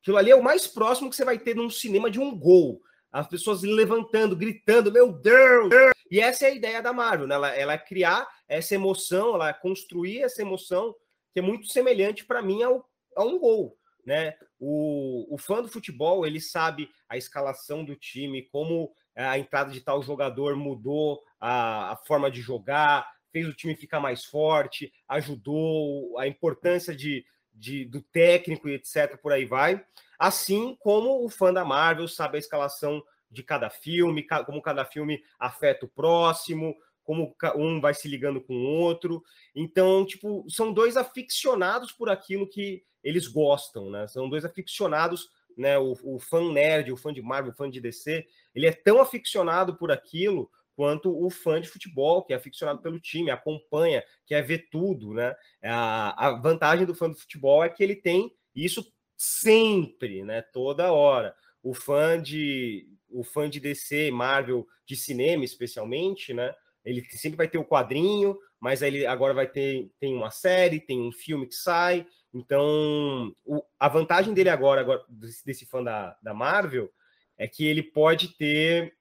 [0.00, 2.80] Aquilo ali é o mais próximo que você vai ter num cinema de um gol.
[3.12, 5.68] As pessoas levantando, gritando, meu Deus!
[6.10, 7.34] E essa é a ideia da Marvel, né?
[7.34, 10.94] ela, ela é criar essa emoção, ela é construir essa emoção
[11.34, 13.76] que é muito semelhante para mim ao, a um gol.
[14.06, 14.34] Né?
[14.58, 18.90] O, o fã do futebol ele sabe a escalação do time, como
[19.26, 24.00] a entrada de tal jogador mudou a, a forma de jogar, fez o time ficar
[24.00, 29.16] mais forte, ajudou a importância de, de, do técnico e etc.
[29.20, 29.84] Por aí vai.
[30.18, 35.22] Assim como o fã da Marvel sabe a escalação de cada filme, como cada filme
[35.38, 39.22] afeta o próximo, como um vai se ligando com o outro.
[39.54, 44.06] Então, tipo, são dois aficionados por aquilo que eles gostam, né?
[44.08, 45.78] São dois aficionados, né?
[45.78, 49.00] O, o fã nerd, o fã de Marvel, o fã de DC, ele é tão
[49.00, 54.42] aficionado por aquilo quanto o fã de futebol, que é aficionado pelo time, acompanha, quer
[54.42, 55.34] ver tudo, né?
[55.60, 60.40] A, a vantagem do fã do futebol é que ele tem isso sempre, né?
[60.40, 61.34] Toda hora.
[61.62, 66.54] O fã de o fã de DC, Marvel, de cinema especialmente, né?
[66.84, 71.00] Ele sempre vai ter o quadrinho, mas ele agora vai ter tem uma série, tem
[71.00, 72.06] um filme que sai.
[72.32, 76.92] Então, o, a vantagem dele agora, agora desse, desse fã da, da Marvel,
[77.36, 78.94] é que ele pode ter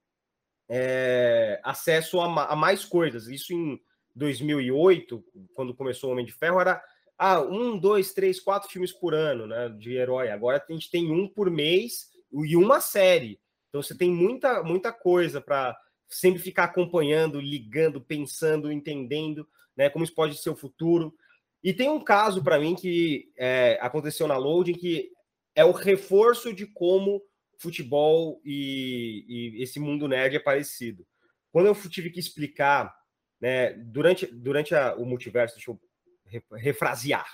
[0.70, 3.28] é, acesso a, a, mais coisas.
[3.28, 3.82] Isso em
[4.16, 6.82] 2008, quando começou o Homem de Ferro, era
[7.18, 10.30] ah, um, dois, três, quatro filmes por ano né, de herói.
[10.30, 13.40] Agora a gente tem um por mês e uma série.
[13.70, 20.06] Então você tem muita, muita coisa para sempre ficar acompanhando, ligando, pensando, entendendo, né, como
[20.06, 21.14] isso pode ser o futuro.
[21.64, 25.12] E tem um caso para mim que é, aconteceu na Loading que
[25.56, 27.22] é o reforço de como
[27.58, 31.06] futebol e, e, esse mundo nerd é parecido.
[31.52, 32.96] Quando eu tive que explicar,
[33.42, 35.80] né, durante, durante a, o multiverso, deixa eu
[36.58, 37.28] refrasear.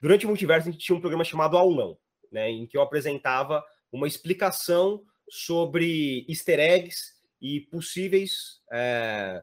[0.00, 1.96] Durante o multiverso, a gente tinha um programa chamado Aulão,
[2.32, 9.42] né, em que eu apresentava uma explicação sobre easter eggs e possíveis, é,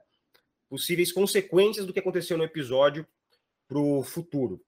[0.68, 3.08] possíveis consequências do que aconteceu no episódio
[3.70, 4.62] para o futuro.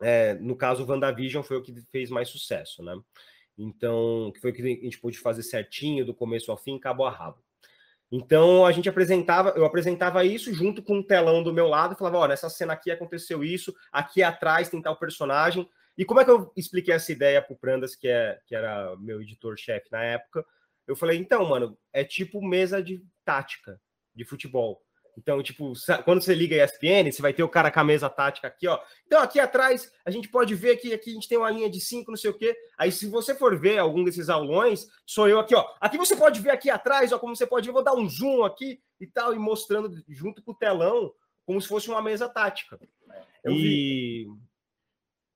[0.00, 2.96] É, no caso, o WandaVision foi o que fez mais sucesso, né?
[3.58, 7.04] Então, que foi o que a gente pôde fazer certinho, do começo ao fim, cabo
[7.04, 7.42] a rabo.
[8.10, 12.18] Então, a gente apresentava, eu apresentava isso junto com um telão do meu lado, falava,
[12.18, 15.68] ó, nessa cena aqui aconteceu isso, aqui atrás tem tal personagem.
[15.96, 19.20] E como é que eu expliquei essa ideia pro Prandas, que, é, que era meu
[19.20, 20.46] editor-chefe na época?
[20.86, 23.78] Eu falei, então, mano, é tipo mesa de tática
[24.14, 24.80] de futebol.
[25.18, 25.72] Então, tipo,
[26.04, 28.68] quando você liga a ESPN, você vai ter o cara com a mesa tática aqui,
[28.68, 28.78] ó.
[29.04, 31.80] Então, aqui atrás, a gente pode ver que aqui a gente tem uma linha de
[31.80, 32.56] cinco, não sei o quê.
[32.78, 35.66] Aí, se você for ver algum desses aulões, sou eu aqui, ó.
[35.80, 38.44] Aqui você pode ver aqui atrás, ó, como você pode ver, vou dar um zoom
[38.44, 41.12] aqui e tal, e mostrando junto com o telão,
[41.44, 42.78] como se fosse uma mesa tática.
[43.42, 43.56] Eu e...
[43.56, 44.26] vi.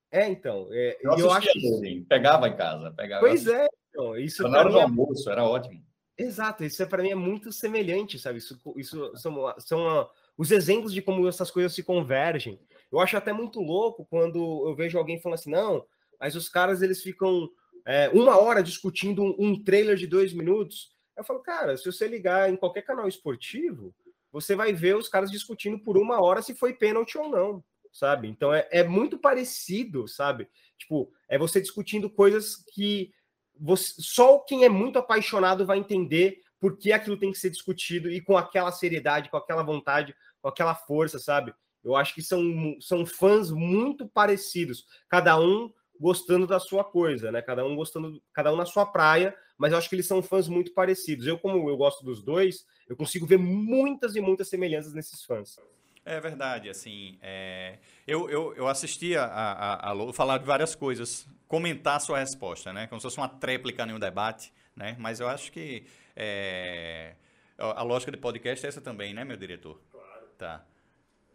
[0.09, 0.69] É, então.
[0.71, 1.49] É, eu, eu acho.
[1.49, 2.89] Assim, pegava em casa.
[2.91, 4.15] Pegava pois é, então.
[4.17, 5.83] Isso Na hora do almoço, era ótimo.
[6.17, 8.37] Exato, isso é, para mim é muito semelhante, sabe?
[8.37, 12.59] Isso, isso são, são uh, os exemplos de como essas coisas se convergem.
[12.91, 15.85] Eu acho até muito louco quando eu vejo alguém falando assim, não,
[16.19, 17.49] mas os caras eles ficam
[17.85, 20.91] é, uma hora discutindo um, um, trailer de dois minutos.
[21.17, 23.93] Eu falo, cara, se você ligar em qualquer canal esportivo,
[24.31, 28.27] você vai ver os caras discutindo por uma hora se foi pênalti ou não, sabe?
[28.27, 30.47] Então é, é muito parecido, sabe?
[30.77, 33.11] Tipo, é você discutindo coisas que
[33.59, 38.09] você, só quem é muito apaixonado vai entender por que aquilo tem que ser discutido
[38.09, 41.53] e com aquela seriedade, com aquela vontade, com aquela força, sabe?
[41.83, 42.41] Eu acho que são,
[42.79, 47.41] são fãs muito parecidos, cada um gostando da sua coisa, né?
[47.41, 50.47] Cada um gostando, cada um na sua praia, mas eu acho que eles são fãs
[50.47, 51.27] muito parecidos.
[51.27, 55.57] Eu, como eu gosto dos dois, eu consigo ver muitas e muitas semelhanças nesses fãs.
[56.05, 57.77] É verdade, assim, é...
[58.05, 62.19] eu, eu, eu assisti a, a, a, a falar de várias coisas, comentar a sua
[62.19, 65.85] resposta, né, como se fosse uma tréplica em um debate, né, mas eu acho que
[66.13, 67.15] é...
[67.57, 69.79] a lógica de podcast é essa também, né, meu diretor?
[69.91, 70.27] Claro.
[70.37, 70.65] Tá,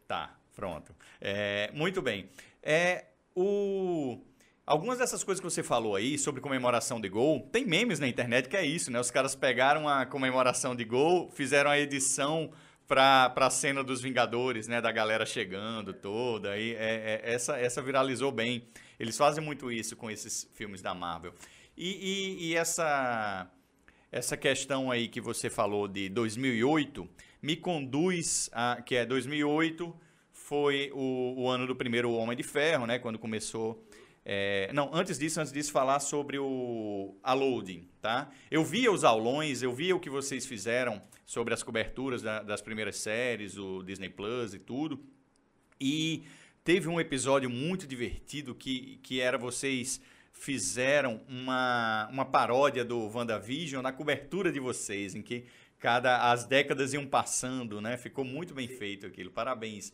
[0.06, 0.94] tá, pronto.
[1.18, 2.28] É, muito bem.
[2.62, 4.20] É, o...
[4.66, 8.50] Algumas dessas coisas que você falou aí sobre comemoração de gol, tem memes na internet
[8.50, 9.00] que é isso, né?
[9.00, 12.50] Os caras pegaram a comemoração de gol, fizeram a edição
[12.88, 14.80] para a cena dos Vingadores, né?
[14.80, 16.56] Da galera chegando toda.
[16.56, 18.66] E é, é, essa, essa viralizou bem.
[18.98, 21.34] Eles fazem muito isso com esses filmes da Marvel.
[21.76, 21.90] E,
[22.40, 23.48] e, e, essa,
[24.10, 27.08] essa questão aí que você falou de 2008
[27.40, 29.94] me conduz a que é 2008
[30.32, 32.98] foi o, o ano do primeiro Homem de Ferro, né?
[32.98, 33.86] Quando começou
[34.30, 38.30] é, não, antes disso, antes disso, falar sobre o a loading, tá?
[38.50, 42.60] Eu via os aulões, eu via o que vocês fizeram sobre as coberturas da, das
[42.60, 45.02] primeiras séries, o Disney Plus e tudo.
[45.80, 46.24] E
[46.62, 49.98] teve um episódio muito divertido que, que era vocês
[50.30, 55.46] fizeram uma, uma paródia do WandaVision na cobertura de vocês, em que
[55.78, 57.96] cada as décadas iam passando, né?
[57.96, 59.30] Ficou muito bem feito aquilo.
[59.30, 59.90] Parabéns.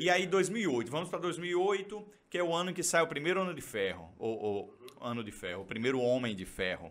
[0.00, 3.42] E aí 2008, vamos para 2008, que é o ano em que sai o primeiro
[3.42, 6.90] ano de ferro, ou, ano de ferro, o primeiro homem de ferro.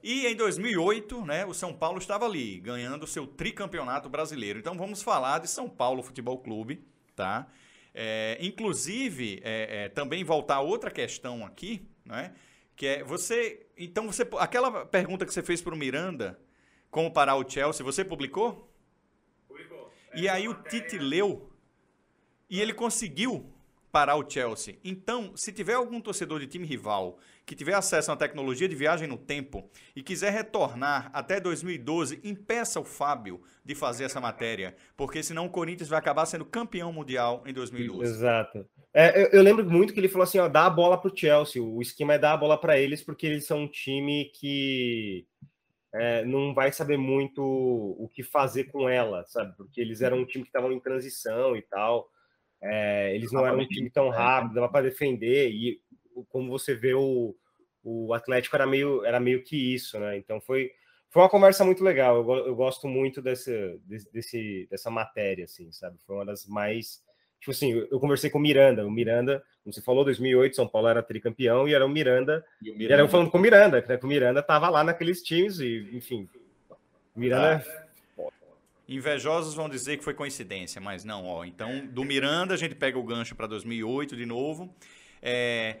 [0.00, 4.56] E em 2008, né, o São Paulo estava ali, ganhando o seu tricampeonato brasileiro.
[4.56, 6.86] Então vamos falar de São Paulo Futebol Clube,
[7.16, 7.48] tá?
[7.92, 12.36] É, inclusive, é, é, também voltar a outra questão aqui, né?
[12.76, 13.66] Que é você.
[13.76, 14.24] Então, você.
[14.38, 16.38] Aquela pergunta que você fez para o Miranda,
[16.88, 18.72] como parar o Chelsea, você publicou?
[19.48, 19.92] Publicou.
[20.14, 21.50] E aí o Tite leu
[22.54, 23.44] e ele conseguiu
[23.90, 24.76] parar o Chelsea.
[24.84, 28.76] Então, se tiver algum torcedor de time rival que tiver acesso a uma tecnologia de
[28.76, 34.76] viagem no tempo e quiser retornar até 2012, impeça o Fábio de fazer essa matéria,
[34.96, 38.08] porque senão o Corinthians vai acabar sendo campeão mundial em 2012.
[38.08, 38.64] Exato.
[38.94, 41.16] É, eu, eu, lembro muito que ele falou assim, ó, dá a bola para o
[41.16, 41.60] Chelsea.
[41.60, 45.26] O esquema é dar a bola para eles porque eles são um time que
[45.92, 49.56] é, não vai saber muito o que fazer com ela, sabe?
[49.56, 52.08] Porque eles eram um time que estavam em transição e tal.
[52.66, 55.80] É, eles não eram um time tão rápido, dava para defender, e
[56.30, 57.36] como você vê, o,
[57.82, 60.16] o Atlético era meio, era meio que isso, né?
[60.16, 60.70] Então foi,
[61.10, 62.16] foi uma conversa muito legal.
[62.16, 63.78] Eu, eu gosto muito desse,
[64.12, 65.98] desse, dessa matéria, assim, sabe?
[66.06, 67.02] Foi uma das mais
[67.38, 70.88] tipo assim, eu conversei com o Miranda, o Miranda, como você falou, 2008, São Paulo
[70.88, 72.90] era tricampeão e era o Miranda, e o Miranda.
[72.90, 75.58] e era eu falando com o Miranda, né, que o Miranda tava lá naqueles times
[75.58, 76.26] e, enfim,
[77.14, 77.62] Miranda...
[77.62, 77.83] Ah.
[78.88, 81.44] Invejosos vão dizer que foi coincidência, mas não, ó.
[81.44, 84.74] Então, do Miranda, a gente pega o gancho para 2008 de novo.
[85.22, 85.78] É,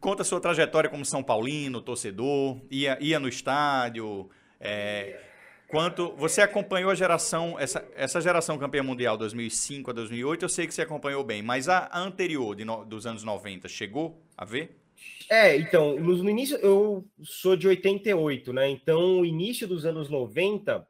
[0.00, 4.28] conta a sua trajetória como São Paulino, torcedor, ia, ia no estádio.
[4.60, 5.20] É,
[5.68, 10.66] quanto você acompanhou a geração, essa, essa geração campeã mundial 2005 a 2008, eu sei
[10.66, 14.76] que você acompanhou bem, mas a, anterior, no, dos anos 90, chegou a ver?
[15.30, 18.68] É, então, no, início, eu sou de 88, né?
[18.68, 20.84] Então, o início dos anos 90,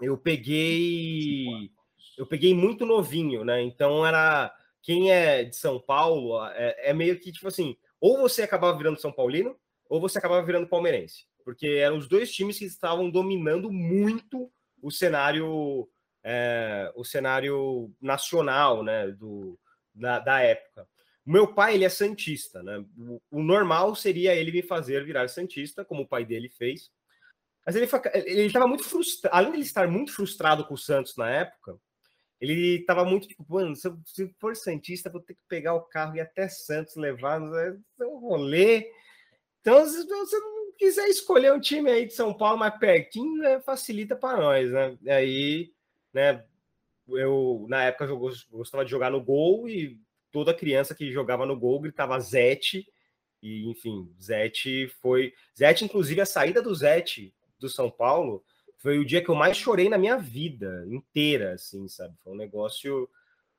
[0.00, 1.70] eu peguei.
[2.16, 3.62] Eu peguei muito novinho, né?
[3.62, 4.54] Então, era.
[4.82, 9.00] Quem é de São Paulo é, é meio que tipo assim: ou você acabava virando
[9.00, 9.56] São Paulino,
[9.88, 11.26] ou você acabava virando palmeirense.
[11.44, 14.50] Porque eram os dois times que estavam dominando muito
[14.82, 15.88] o cenário.
[16.28, 19.08] É, o cenário nacional, né?
[19.12, 19.58] Do,
[19.94, 20.86] da, da época.
[21.26, 22.84] O meu pai, ele é santista, né?
[22.96, 26.90] O, o, normal seria ele me fazer virar santista, como o pai dele fez.
[27.66, 31.16] Mas ele ele estava muito frustrado, além de ele estar muito frustrado com o Santos
[31.16, 31.76] na época,
[32.40, 33.98] ele estava muito tipo, mano, se eu,
[34.38, 38.88] for santista, vou ter que pegar o carro e até Santos levar, é um rolê.
[39.60, 43.60] Então, se você não quiser escolher um time aí de São Paulo mais pertinho, né,
[43.60, 44.96] facilita para nós, né?
[45.08, 45.72] Aí,
[46.12, 46.44] né,
[47.08, 48.18] eu na época eu
[48.50, 49.98] gostava de jogar no gol e
[50.30, 52.86] toda criança que jogava no gol gritava Zete,
[53.42, 55.32] e enfim, Zete foi.
[55.56, 58.44] Zete, inclusive, a saída do Zete do São Paulo
[58.78, 62.14] foi o dia que eu mais chorei na minha vida inteira, assim, sabe?
[62.22, 63.08] Foi um negócio.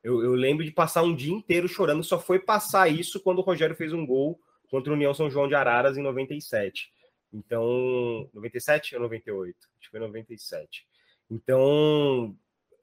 [0.03, 3.43] Eu, eu lembro de passar um dia inteiro chorando, só foi passar isso quando o
[3.43, 6.91] Rogério fez um gol contra o União São João de Araras em 97.
[7.33, 9.57] Então, 97 ou 98?
[9.57, 10.87] Acho que foi 97.
[11.29, 12.35] Então,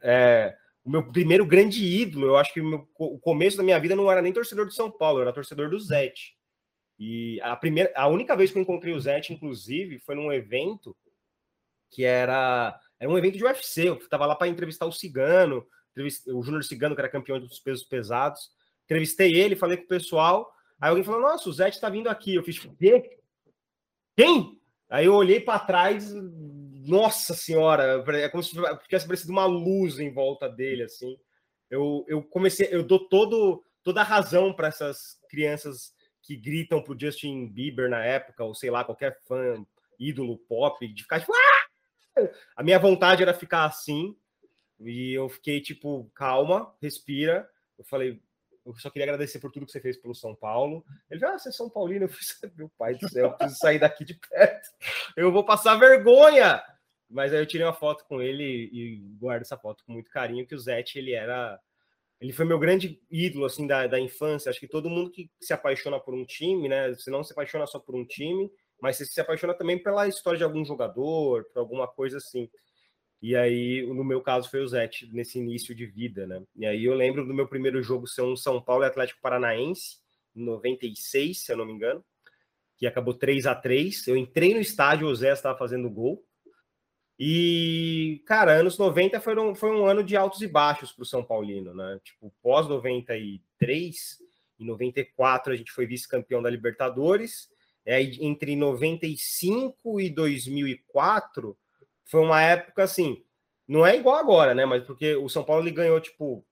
[0.02, 3.80] é, o meu primeiro grande ídolo, eu acho que o, meu, o, começo da minha
[3.80, 6.36] vida não era nem torcedor de São Paulo, eu era torcedor do Zete.
[6.98, 10.94] E a primeira, a única vez que eu encontrei o Zete, inclusive, foi num evento
[11.90, 13.88] que era, era um evento de UFC.
[13.88, 15.66] Eu estava lá para entrevistar o Cigano,
[16.28, 18.50] o Júnior Cigano, que era campeão dos pesos pesados.
[18.84, 20.52] Entrevistei ele, falei com o pessoal.
[20.80, 22.34] Aí alguém falou: Nossa, o Zete está vindo aqui.
[22.34, 23.18] Eu fiz: Quê?
[24.16, 24.60] Quem?
[24.88, 28.50] Aí eu olhei para trás, nossa senhora, é como se
[28.86, 31.18] tivesse parecido uma luz em volta dele, assim.
[31.70, 35.92] Eu, eu comecei, eu dou todo, toda a razão para essas crianças
[36.22, 39.64] que gritam pro Justin Bieber na época, ou sei lá, qualquer fã,
[39.98, 41.53] ídolo pop, de ficar tipo, ah!
[42.56, 44.16] A minha vontade era ficar assim,
[44.80, 47.48] e eu fiquei tipo, calma, respira.
[47.78, 48.20] Eu falei,
[48.64, 50.84] eu só queria agradecer por tudo que você fez pelo São Paulo.
[51.10, 52.04] Ele ah, você é São Paulino.
[52.04, 54.68] Eu falei, meu pai do céu, eu preciso sair daqui de perto.
[55.16, 56.62] Eu vou passar vergonha.
[57.08, 60.46] Mas aí eu tirei uma foto com ele e guardo essa foto com muito carinho,
[60.46, 61.60] que o Zete, ele era...
[62.20, 64.48] Ele foi meu grande ídolo, assim, da, da infância.
[64.48, 66.94] Acho que todo mundo que se apaixona por um time, né?
[66.94, 70.38] Você não se apaixona só por um time, mas você se apaixona também pela história
[70.38, 72.50] de algum jogador, por alguma coisa assim.
[73.22, 76.42] E aí, no meu caso, foi o Zete, nesse início de vida, né?
[76.54, 79.96] E aí eu lembro do meu primeiro jogo ser um São Paulo e Atlético Paranaense,
[80.36, 82.04] em 96, se eu não me engano,
[82.76, 86.22] que acabou 3 a 3 Eu entrei no estádio, o Zé estava fazendo gol.
[87.18, 91.24] E, cara, anos 90 foram, foi um ano de altos e baixos para o São
[91.24, 92.00] Paulino, né?
[92.02, 94.18] Tipo, pós 93,
[94.58, 97.48] em 94 a gente foi vice-campeão da Libertadores.
[97.86, 101.56] É, entre 95 e 2004
[102.04, 103.22] foi uma época assim,
[103.66, 104.64] não é igual agora, né?
[104.64, 106.44] Mas porque o São Paulo ele ganhou, tipo,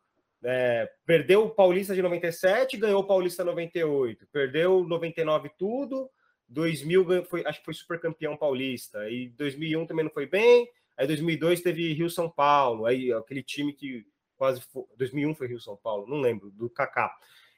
[0.45, 6.11] é, perdeu o Paulista de 97, ganhou o Paulista 98, perdeu 99 tudo,
[6.49, 9.09] 2000 foi, acho que foi super campeão paulista.
[9.09, 10.69] E 2001 também não foi bem.
[10.97, 15.61] Aí 2002 teve Rio São Paulo, aí aquele time que quase foi, 2001 foi Rio
[15.61, 17.11] São Paulo, não lembro, do Kaká.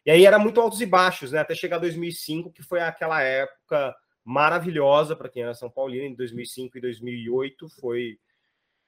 [0.05, 1.41] E aí era muito altos e baixos, né?
[1.41, 6.79] Até chegar 2005, que foi aquela época maravilhosa para quem era São Paulino, em 2005
[6.79, 8.19] e 2008 foi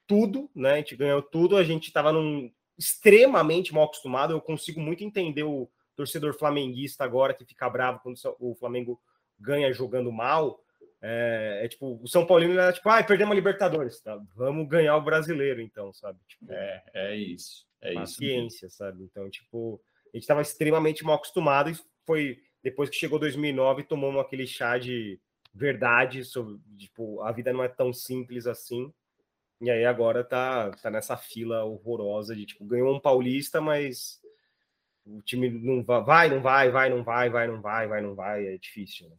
[0.06, 0.74] tudo, né?
[0.74, 4.32] A gente ganhou tudo, a gente estava num extremamente mal acostumado.
[4.32, 9.00] Eu consigo muito entender o torcedor flamenguista agora que fica bravo quando o Flamengo
[9.38, 10.62] ganha jogando mal,
[11.00, 14.20] é, é tipo, o São Paulino era tipo, ah, perdemos a Libertadores, tá?
[14.34, 16.18] Vamos ganhar o brasileiro, então, sabe?
[16.26, 17.66] Tipo, é, é isso.
[17.80, 18.76] É paciência, isso.
[18.76, 19.02] sabe?
[19.04, 19.80] Então, tipo,
[20.16, 25.20] gente estava extremamente mal acostumado e foi depois que chegou 2009 tomamos aquele chá de
[25.54, 28.92] verdade sobre, tipo, a vida não é tão simples assim.
[29.60, 34.20] E aí agora tá, tá nessa fila horrorosa de tipo, ganhou um paulista, mas
[35.06, 38.46] o time não vai, não vai, vai, não vai, vai, não vai, vai, não vai,
[38.46, 39.16] é difícil, né?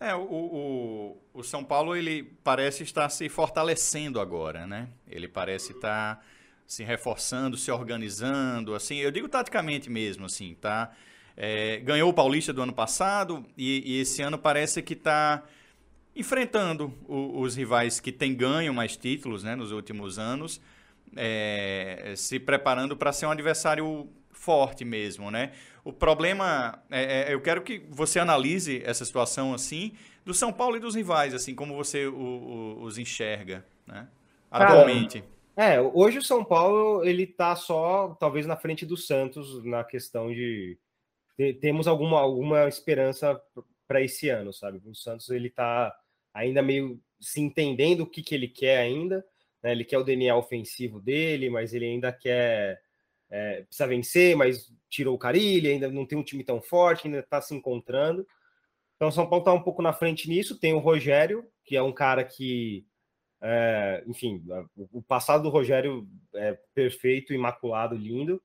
[0.00, 4.88] É, o, o, o, São Paulo ele parece estar se fortalecendo agora, né?
[5.06, 6.24] Ele parece estar
[6.70, 10.92] se reforçando, se organizando, assim, eu digo taticamente mesmo, assim, tá?
[11.36, 15.42] É, ganhou o Paulista do ano passado e, e esse ano parece que está
[16.14, 20.60] enfrentando o, os rivais que têm ganho mais títulos né, nos últimos anos,
[21.16, 25.50] é, se preparando para ser um adversário forte mesmo, né?
[25.82, 29.90] O problema, é, é, eu quero que você analise essa situação assim
[30.24, 34.06] do São Paulo e dos rivais, assim como você o, o, os enxerga, né?
[34.48, 35.18] Atualmente.
[35.18, 39.84] Cara, é, hoje o São Paulo ele tá só talvez na frente do Santos na
[39.84, 40.78] questão de
[41.60, 43.38] temos alguma alguma esperança
[43.86, 44.80] para esse ano, sabe?
[44.86, 45.94] O Santos ele tá
[46.32, 49.22] ainda meio se entendendo o que, que ele quer ainda,
[49.62, 49.72] né?
[49.72, 52.80] Ele quer o DNA ofensivo dele, mas ele ainda quer
[53.28, 57.18] é, precisa vencer, mas tirou o Carilli, ainda não tem um time tão forte, ainda
[57.18, 58.26] está se encontrando.
[58.96, 60.58] Então o São Paulo está um pouco na frente nisso.
[60.58, 62.86] Tem o Rogério, que é um cara que
[63.42, 64.44] é, enfim,
[64.92, 68.40] o passado do Rogério é perfeito, imaculado, lindo.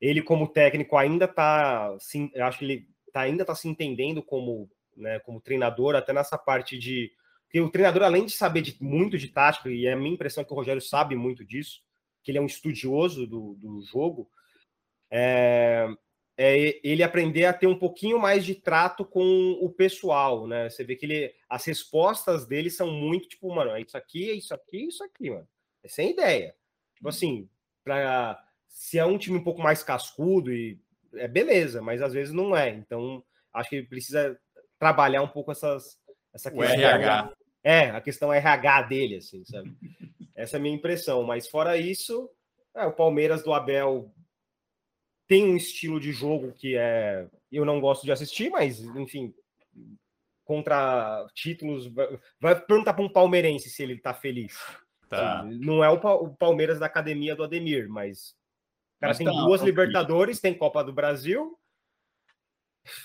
[0.00, 5.20] Ele, como técnico, ainda está, acho que ele tá, ainda está se entendendo como, né,
[5.20, 7.12] como treinador, até nessa parte de.
[7.44, 10.42] Porque o treinador, além de saber de, muito de tática, e é a minha impressão
[10.42, 11.80] é que o Rogério sabe muito disso,
[12.22, 14.30] que ele é um estudioso do, do jogo,
[15.10, 15.88] é,
[16.42, 20.70] é ele aprender a ter um pouquinho mais de trato com o pessoal, né?
[20.70, 24.32] Você vê que ele, as respostas dele são muito tipo, mano, é isso aqui, é
[24.32, 25.46] isso aqui, é isso aqui, mano.
[25.84, 26.54] É sem ideia.
[26.94, 27.10] Tipo uhum.
[27.10, 27.48] assim,
[27.84, 30.80] para se é um time um pouco mais cascudo e
[31.12, 32.70] é beleza, mas às vezes não é.
[32.70, 33.22] Então,
[33.52, 34.40] acho que ele precisa
[34.78, 35.98] trabalhar um pouco essas
[36.32, 36.74] essa questão.
[36.74, 37.32] O RH.
[37.62, 39.76] É, a questão RH dele, assim, sabe?
[40.34, 41.22] Essa é a minha impressão.
[41.22, 42.30] Mas fora isso,
[42.74, 44.10] é, o Palmeiras do Abel
[45.30, 49.32] tem um estilo de jogo que é eu não gosto de assistir, mas enfim,
[50.44, 51.88] contra títulos,
[52.40, 54.58] vai perguntar para um palmeirense se ele está feliz.
[55.08, 55.44] Tá.
[55.44, 58.30] Não é o, Palmeiras da academia do Ademir, mas
[58.96, 61.56] o cara mas tem tá, duas Libertadores, tem Copa do Brasil.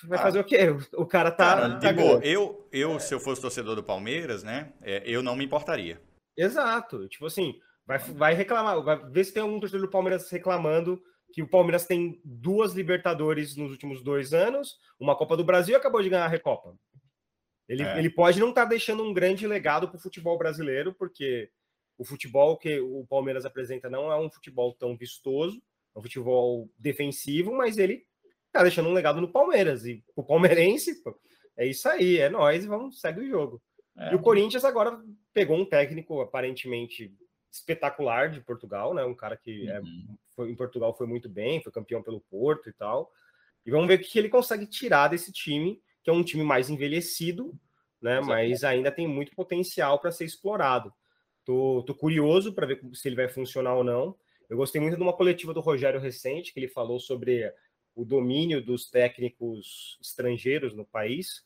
[0.05, 0.21] Vai ah.
[0.23, 0.69] fazer o quê?
[0.95, 1.55] O cara tá.
[1.55, 4.73] Cara, tá tipo, eu, eu, se eu fosse torcedor do Palmeiras, né?
[4.81, 6.01] É, eu não me importaria.
[6.35, 7.07] Exato.
[7.07, 10.99] Tipo assim, vai, vai reclamar, vai ver se tem algum torcedor do Palmeiras reclamando
[11.35, 15.75] que o Palmeiras tem duas Libertadores nos últimos dois anos, uma Copa do Brasil e
[15.75, 16.73] acabou de ganhar a Recopa.
[17.67, 17.99] Ele, é.
[17.99, 21.51] ele pode não estar tá deixando um grande legado para o futebol brasileiro, porque
[21.97, 25.61] o futebol que o Palmeiras apresenta não é um futebol tão vistoso,
[25.93, 28.05] é um futebol defensivo, mas ele
[28.47, 29.85] está deixando um legado no Palmeiras.
[29.85, 31.03] E o palmeirense,
[31.57, 33.61] é isso aí, é nós, vamos, segue o jogo.
[33.97, 34.13] É.
[34.13, 34.97] E o Corinthians agora
[35.33, 37.13] pegou um técnico aparentemente
[37.55, 39.03] espetacular de Portugal, né?
[39.03, 40.05] Um cara que é, uhum.
[40.09, 43.11] é, foi, em Portugal foi muito bem, foi campeão pelo Porto e tal.
[43.65, 46.69] E vamos ver o que ele consegue tirar desse time, que é um time mais
[46.69, 47.57] envelhecido,
[48.01, 48.19] né?
[48.21, 50.93] Mas ainda tem muito potencial para ser explorado.
[51.43, 54.15] Tô, tô curioso para ver se ele vai funcionar ou não.
[54.49, 57.51] Eu gostei muito de uma coletiva do Rogério recente, que ele falou sobre
[57.95, 61.43] o domínio dos técnicos estrangeiros no país.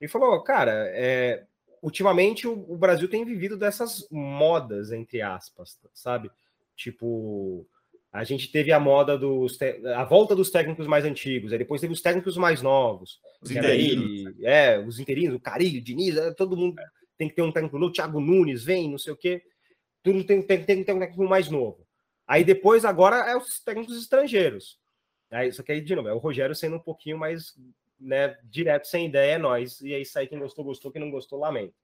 [0.00, 1.46] Ele falou, cara, é,
[1.82, 6.30] ultimamente o, o, Brasil tem vivido dessas modas, entre aspas, sabe?
[6.76, 7.66] Tipo,
[8.12, 9.58] a gente teve a moda dos
[9.94, 13.20] a volta dos técnicos mais antigos, aí depois teve os técnicos mais novos.
[13.42, 14.04] Os interinos.
[14.04, 16.84] Ele, é, os interinos, o Carilho, o Diniz, é, todo mundo é.
[17.18, 19.42] tem que ter um técnico novo, o Thiago Nunes vem, não sei o quê.
[20.02, 21.86] Tudo tem, tem, tem que ter um técnico mais novo.
[22.26, 24.78] Aí depois, agora, é os técnicos estrangeiros.
[25.30, 27.54] Aí, só que aí, de novo, é o Rogério sendo um pouquinho mais
[28.02, 29.80] né, direto, sem ideia, é nós.
[29.80, 31.74] E aí sai quem gostou, gostou, quem não gostou, lamento.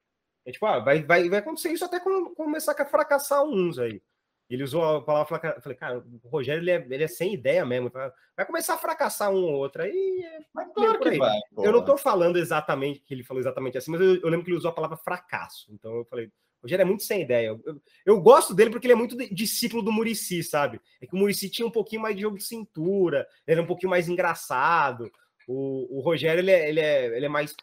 [0.45, 4.01] É tipo, ah, vai, vai, vai acontecer isso até quando começar a fracassar uns aí.
[4.49, 7.63] Ele usou a palavra, eu falei, cara, o Rogério ele é, ele é sem ideia
[7.63, 7.91] mesmo.
[8.35, 10.23] Vai começar a fracassar um ou outro aí.
[10.25, 11.37] É mas claro que vai.
[11.59, 14.49] Eu não tô falando exatamente que ele falou exatamente assim, mas eu, eu, lembro que
[14.49, 15.71] ele usou a palavra fracasso.
[15.71, 16.31] Então eu falei, o
[16.63, 17.49] Rogério é muito sem ideia.
[17.49, 20.81] Eu, eu, eu gosto dele porque ele é muito discípulo do Murici, sabe?
[20.99, 23.67] É que o Murici tinha um pouquinho mais de jogo de cintura, ele é um
[23.67, 25.11] pouquinho mais engraçado.
[25.51, 27.55] O, o Rogério, ele é, ele, é, ele é mais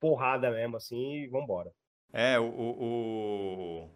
[0.00, 1.70] porrada mesmo, assim, e vambora.
[2.10, 2.46] É, o...
[2.46, 3.90] o...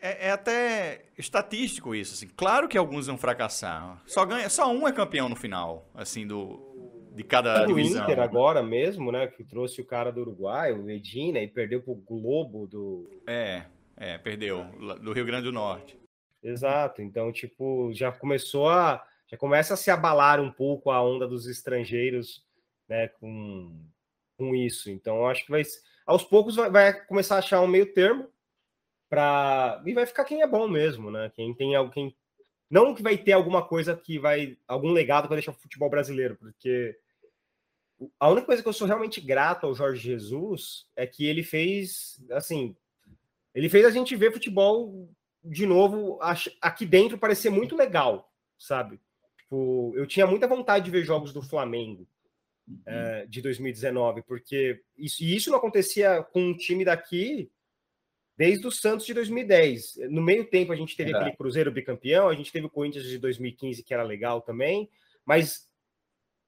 [0.00, 2.28] É, é, até estatístico isso, assim.
[2.36, 4.00] Claro que alguns vão fracassar.
[4.06, 6.68] Só ganha, só um é campeão no final, assim, do
[7.14, 8.02] de cada o divisão.
[8.02, 11.82] O Inter agora mesmo, né, que trouxe o cara do Uruguai, o Medina, e perdeu
[11.82, 13.64] pro Globo do É,
[13.96, 14.64] é, perdeu
[15.00, 15.98] do Rio Grande do Norte.
[16.42, 17.02] Exato.
[17.02, 21.46] Então, tipo, já começou a já começa a se abalar um pouco a onda dos
[21.46, 22.44] estrangeiros,
[22.88, 23.84] né, com,
[24.36, 24.90] com isso.
[24.90, 25.62] Então, acho que vai,
[26.06, 28.28] aos poucos vai, vai começar a achar um meio termo
[29.08, 31.30] para e vai ficar quem é bom mesmo, né?
[31.34, 32.14] Quem tem alguém
[32.70, 36.36] não que vai ter alguma coisa que vai algum legado para deixar o futebol brasileiro,
[36.36, 36.98] porque
[38.20, 42.22] a única coisa que eu sou realmente grato ao Jorge Jesus é que ele fez
[42.30, 42.76] assim,
[43.54, 45.08] ele fez a gente ver futebol
[45.42, 46.18] de novo,
[46.60, 49.00] aqui dentro parecia muito legal, sabe?
[49.48, 52.06] Tipo, eu tinha muita vontade de ver jogos do Flamengo
[52.68, 52.82] uhum.
[52.84, 57.50] é, de 2019, porque isso, e isso não acontecia com um time daqui
[58.36, 60.00] desde o Santos de 2010.
[60.10, 61.16] No meio tempo a gente teve é.
[61.16, 64.90] aquele Cruzeiro bicampeão, a gente teve o Corinthians de 2015 que era legal também,
[65.24, 65.66] mas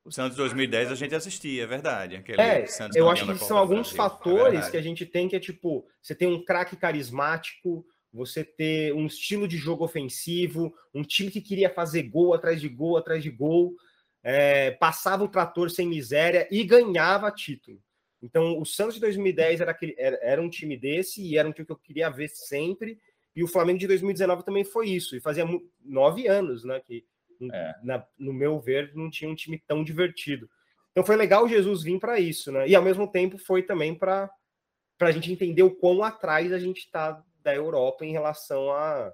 [0.05, 2.17] o Santos 2010 a gente assistia, é verdade.
[2.17, 5.41] Aquele é, eu acho que são alguns fatores é que a gente tem que é
[5.41, 11.31] tipo, você tem um craque carismático, você ter um estilo de jogo ofensivo, um time
[11.31, 13.75] que queria fazer gol atrás de gol atrás de gol,
[14.23, 17.81] é, passava o trator sem miséria e ganhava título.
[18.23, 21.53] Então, o Santos de 2010 era, aquele, era, era, um time desse e era um
[21.53, 22.99] time que eu queria ver sempre.
[23.35, 25.17] E o Flamengo de 2019 também foi isso.
[25.17, 25.47] E fazia
[25.83, 26.81] nove anos, né?
[26.81, 27.05] Que,
[27.51, 27.75] é.
[27.83, 30.51] na, no meu ver, não tinha um time tão divertido.
[30.91, 32.69] Então, foi legal o Jesus vir para isso, né?
[32.69, 34.31] E ao mesmo tempo foi também para
[34.99, 39.12] a gente entender o quão atrás a gente está da Europa em relação a,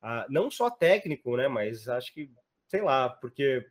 [0.00, 1.48] a, não só técnico, né?
[1.48, 2.30] Mas acho que,
[2.68, 3.66] sei lá, porque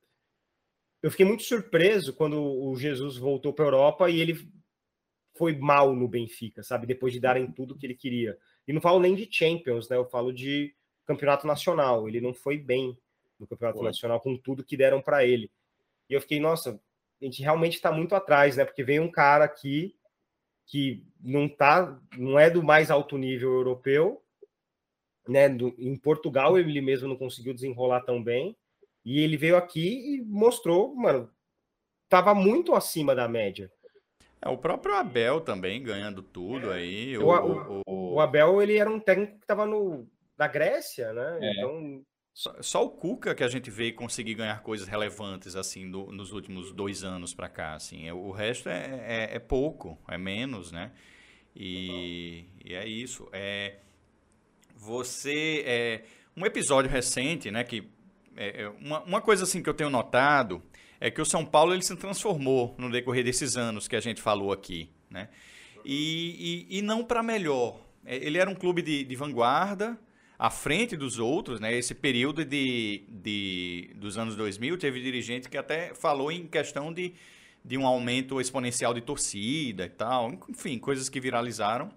[1.01, 4.49] eu fiquei muito surpreso quando o Jesus voltou para a Europa e ele
[5.35, 6.85] foi mal no Benfica, sabe?
[6.85, 8.37] Depois de darem tudo que ele queria.
[8.67, 9.95] E não falo nem de Champions, né?
[9.95, 10.75] Eu falo de
[11.05, 12.07] campeonato nacional.
[12.07, 12.97] Ele não foi bem
[13.39, 15.49] no campeonato nacional com tudo que deram para ele.
[16.09, 16.79] E eu fiquei, nossa,
[17.21, 18.65] a gente realmente está muito atrás, né?
[18.65, 19.95] Porque veio um cara aqui
[20.70, 24.22] que não tá, não é do mais alto nível europeu,
[25.28, 25.49] né?
[25.49, 28.55] Do, em Portugal ele mesmo não conseguiu desenrolar tão bem
[29.03, 31.30] e ele veio aqui e mostrou, mano,
[32.07, 33.72] tava muito acima da média.
[34.41, 37.17] É, o próprio Abel também ganhando tudo aí.
[37.17, 40.07] O, o, o, o Abel ele era um técnico que estava no
[40.38, 41.39] da Grécia, né?
[41.41, 41.51] É.
[41.51, 42.05] Então
[42.39, 46.31] só, só, o Cuca que a gente vê conseguir ganhar coisas relevantes assim do, nos
[46.31, 48.07] últimos dois anos para cá, assim.
[48.07, 50.93] É, o resto é, é, é, pouco, é menos, né?
[51.53, 53.27] E, e é isso.
[53.33, 53.79] É,
[54.73, 57.65] você é um episódio recente, né?
[57.65, 57.89] Que
[58.37, 60.63] é, é, uma, uma coisa assim que eu tenho notado
[60.97, 64.21] é que o São Paulo ele se transformou no decorrer desses anos que a gente
[64.21, 65.27] falou aqui, né?
[65.83, 67.81] E, e, e não para melhor.
[68.05, 69.99] É, ele era um clube de, de vanguarda
[70.39, 71.75] à frente dos outros, né?
[71.75, 77.13] Esse período de, de, dos anos 2000, teve dirigente que até falou em questão de,
[77.63, 81.91] de um aumento exponencial de torcida e tal, enfim, coisas que viralizaram.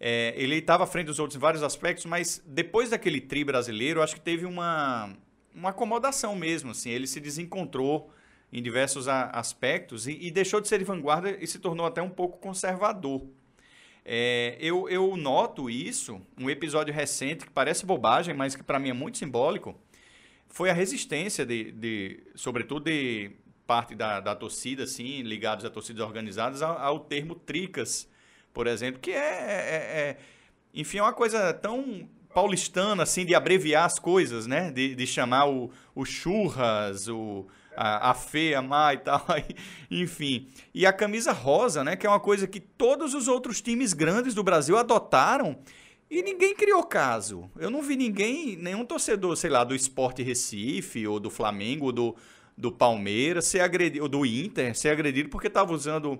[0.00, 4.02] É, ele estava à frente dos outros em vários aspectos, mas depois daquele tri brasileiro,
[4.02, 5.12] acho que teve uma,
[5.54, 8.12] uma acomodação mesmo, assim, ele se desencontrou
[8.52, 12.10] em diversos aspectos e, e deixou de ser de vanguarda e se tornou até um
[12.10, 13.22] pouco conservador.
[14.10, 18.88] É, eu, eu noto isso, um episódio recente que parece bobagem, mas que para mim
[18.88, 19.78] é muito simbólico,
[20.48, 23.32] foi a resistência de, de sobretudo de
[23.66, 28.08] parte da, da torcida, assim, ligados a torcidas organizadas, ao, ao termo tricas,
[28.54, 30.16] por exemplo, que é, é, é,
[30.72, 34.70] enfim, é uma coisa tão paulistana, assim, de abreviar as coisas, né?
[34.70, 37.46] De, de chamar o, o churras, o,
[37.80, 39.24] a, a Fê, a Má e tal,
[39.88, 40.48] enfim.
[40.74, 44.34] E a camisa rosa, né, que é uma coisa que todos os outros times grandes
[44.34, 45.56] do Brasil adotaram
[46.10, 47.48] e ninguém criou caso.
[47.56, 51.92] Eu não vi ninguém, nenhum torcedor, sei lá, do Esporte Recife ou do Flamengo ou
[51.92, 52.16] do,
[52.56, 56.18] do Palmeiras ser agredido, ou do Inter ser agredido porque estava usando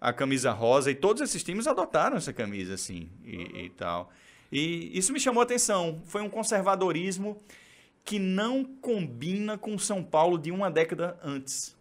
[0.00, 4.12] a camisa rosa e todos esses times adotaram essa camisa assim e, e tal.
[4.52, 6.00] E isso me chamou a atenção.
[6.04, 7.42] Foi um conservadorismo
[8.04, 11.76] que não combina com São Paulo de uma década antes.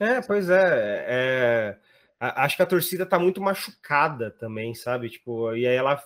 [0.00, 1.04] É, pois é.
[1.08, 1.78] é
[2.18, 5.10] acho que a torcida está muito machucada também, sabe?
[5.10, 6.02] Tipo, e aí ela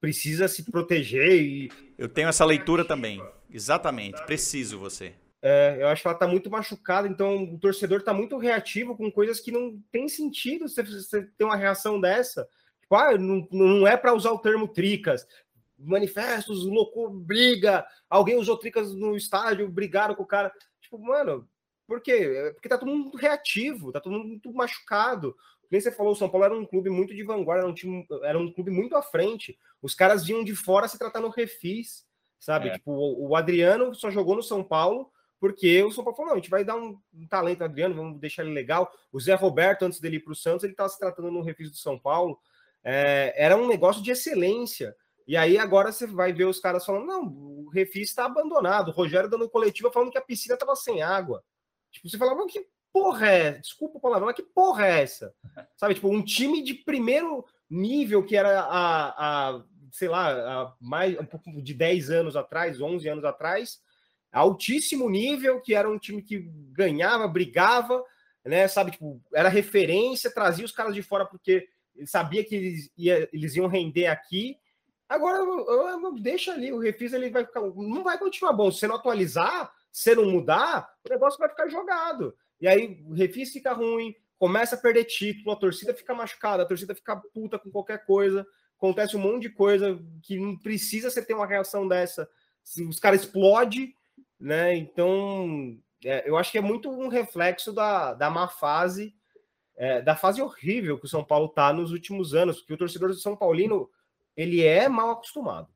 [0.00, 1.70] precisa se proteger e.
[1.96, 3.22] Eu tenho essa leitura também.
[3.50, 4.22] Exatamente.
[4.24, 5.14] Preciso você.
[5.40, 9.10] É, eu acho que ela está muito machucada, então o torcedor está muito reativo com
[9.10, 12.48] coisas que não tem sentido você, você ter uma reação dessa.
[12.80, 15.26] Tipo, ah, não, não é para usar o termo tricas,
[15.78, 20.52] manifestos, louco, briga, alguém usou tricas no estádio, brigaram com o cara.
[20.80, 21.48] Tipo, mano,
[21.86, 22.12] por quê?
[22.12, 25.34] É porque tá todo mundo reativo, tá todo mundo muito machucado.
[25.70, 28.06] Nem você falou, o São Paulo era um clube muito de vanguarda, era um, time,
[28.22, 29.58] era um clube muito à frente.
[29.82, 32.06] Os caras vinham de fora se tratar no refis,
[32.38, 32.68] sabe?
[32.68, 32.72] É.
[32.72, 36.36] Tipo, o, o, Adriano só jogou no São Paulo porque o São Paulo falou: não,
[36.36, 38.90] a gente vai dar um, um talento ao Adriano, vamos deixar ele legal.
[39.12, 41.70] O Zé Roberto, antes dele ir para o Santos, ele estava se tratando no refis
[41.70, 42.38] do São Paulo.
[42.82, 44.96] É, era um negócio de excelência.
[45.28, 48.88] E aí agora você vai ver os caras falando: não, o refis está abandonado.
[48.88, 51.44] O Rogério dando coletiva falando que a piscina estava sem água.
[51.92, 53.52] Tipo, você fala, mas que porra é?
[53.58, 55.34] Desculpa a palavra, mas que porra é essa?
[55.76, 61.18] Sabe, tipo, um time de primeiro nível que era a, a sei lá, a mais
[61.18, 63.82] um pouco de 10 anos atrás, 11 anos atrás,
[64.32, 66.38] altíssimo nível, que era um time que
[66.72, 68.02] ganhava, brigava,
[68.46, 68.66] né?
[68.66, 71.68] Sabe, tipo, era referência, trazia os caras de fora porque
[72.06, 74.56] sabia que eles, ia, eles iam render aqui
[75.08, 75.42] Agora,
[76.20, 78.70] deixa ali, o refis ele vai ficar, não vai continuar bom.
[78.70, 82.36] Se você não atualizar, se não mudar, o negócio vai ficar jogado.
[82.60, 86.66] E aí o refis fica ruim, começa a perder título, a torcida fica machucada, a
[86.66, 88.46] torcida fica puta com qualquer coisa,
[88.76, 92.28] acontece um monte de coisa que não precisa você ter uma reação dessa.
[92.88, 93.94] Os caras explodem,
[94.38, 94.76] né?
[94.76, 99.14] Então, é, eu acho que é muito um reflexo da, da má fase,
[99.74, 103.08] é, da fase horrível que o São Paulo tá nos últimos anos, porque o torcedor
[103.08, 103.88] do São Paulino
[104.38, 105.68] ele é mal acostumado.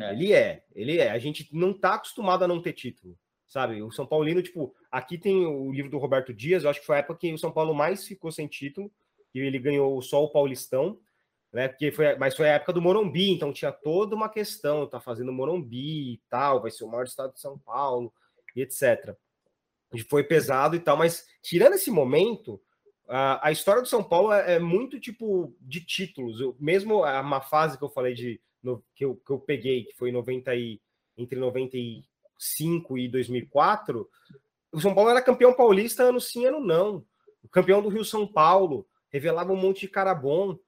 [0.00, 0.12] É.
[0.12, 1.10] Ele é, ele é.
[1.10, 3.82] A gente não tá acostumado a não ter título, sabe?
[3.82, 6.96] O São Paulino, tipo, aqui tem o livro do Roberto Dias, eu acho que foi
[6.96, 8.90] a época que o São Paulo mais ficou sem título,
[9.34, 11.00] e ele ganhou só o Paulistão,
[11.52, 11.66] né?
[11.66, 15.32] Porque foi, mas foi a época do Morumbi, então tinha toda uma questão, tá fazendo
[15.32, 18.12] Morumbi e tal, vai ser o maior estado de São Paulo,
[18.54, 19.16] e etc.
[19.92, 22.60] E foi pesado e tal, mas tirando esse momento,
[23.08, 26.40] a, a história do São Paulo é, é, muito tipo de títulos.
[26.40, 29.84] Eu, mesmo a uma fase que eu falei de no, que, eu, que eu peguei,
[29.84, 30.80] que foi 90 e,
[31.16, 34.08] entre 95 e 2004,
[34.72, 37.04] o São Paulo era campeão paulista ano sim, ano não.
[37.42, 40.58] O campeão do Rio São Paulo revelava um monte de cara bom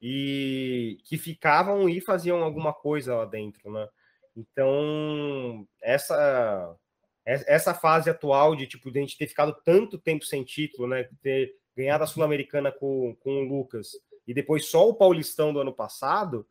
[0.00, 3.88] e que ficavam e faziam alguma coisa lá dentro, né?
[4.36, 6.76] Então, essa
[7.24, 11.08] essa fase atual de tipo de a gente ter ficado tanto tempo sem título, né?
[11.20, 13.92] Ter ganhar da Sul-Americana com, com o Lucas
[14.26, 16.46] e depois só o Paulistão do ano passado,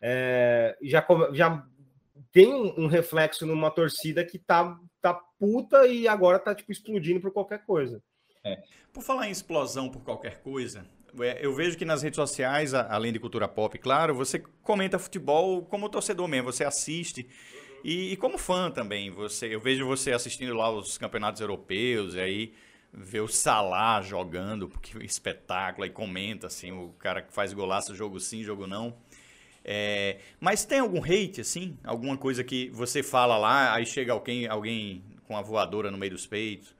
[0.00, 1.64] é, já, já
[2.32, 7.30] tem um, reflexo numa torcida que tá, tá puta e agora tá tipo explodindo por
[7.30, 8.02] qualquer coisa.
[8.42, 8.60] É.
[8.92, 10.84] Por falar em explosão por qualquer coisa,
[11.20, 15.64] é, eu vejo que nas redes sociais, além de cultura pop, claro, você comenta futebol
[15.64, 17.28] como torcedor mesmo, você assiste.
[17.84, 22.20] E, e como fã também, você, eu vejo você assistindo lá os campeonatos europeus, e
[22.20, 22.54] aí
[22.96, 28.20] ver o Salah jogando, porque espetáculo, aí comenta assim, o cara que faz golaço, jogo
[28.20, 28.96] sim, jogo não.
[29.64, 31.76] É, mas tem algum hate, assim?
[31.82, 36.12] Alguma coisa que você fala lá, aí chega alguém, alguém com a voadora no meio
[36.12, 36.74] dos peitos?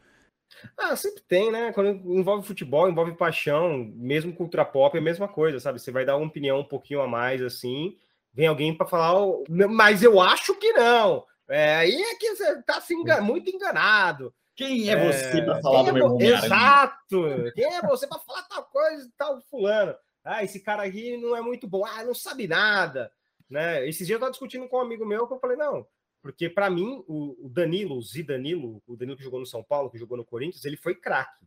[0.76, 1.72] Ah, sempre tem, né?
[1.72, 5.80] Quando envolve futebol, envolve paixão, mesmo cultura pop, é a mesma coisa, sabe?
[5.80, 7.96] Você vai dar uma opinião um pouquinho a mais, assim,
[8.32, 11.24] vem alguém para falar, mas eu acho que não.
[11.48, 14.32] É, aí é que você tá se engan muito enganado.
[14.54, 17.52] Quem é você para falar do é meu Exato!
[17.54, 19.94] Quem é você para falar tal coisa e tal fulano?
[20.24, 21.84] Ah, esse cara aqui não é muito bom.
[21.84, 23.12] Ah, não sabe nada.
[23.50, 23.86] Né?
[23.88, 25.86] Esses dias eu estava discutindo com um amigo meu que eu falei, não,
[26.22, 29.98] porque para mim o, Danilo, o Zidanilo, o Danilo que jogou no São Paulo, que
[29.98, 31.46] jogou no Corinthians, ele foi craque.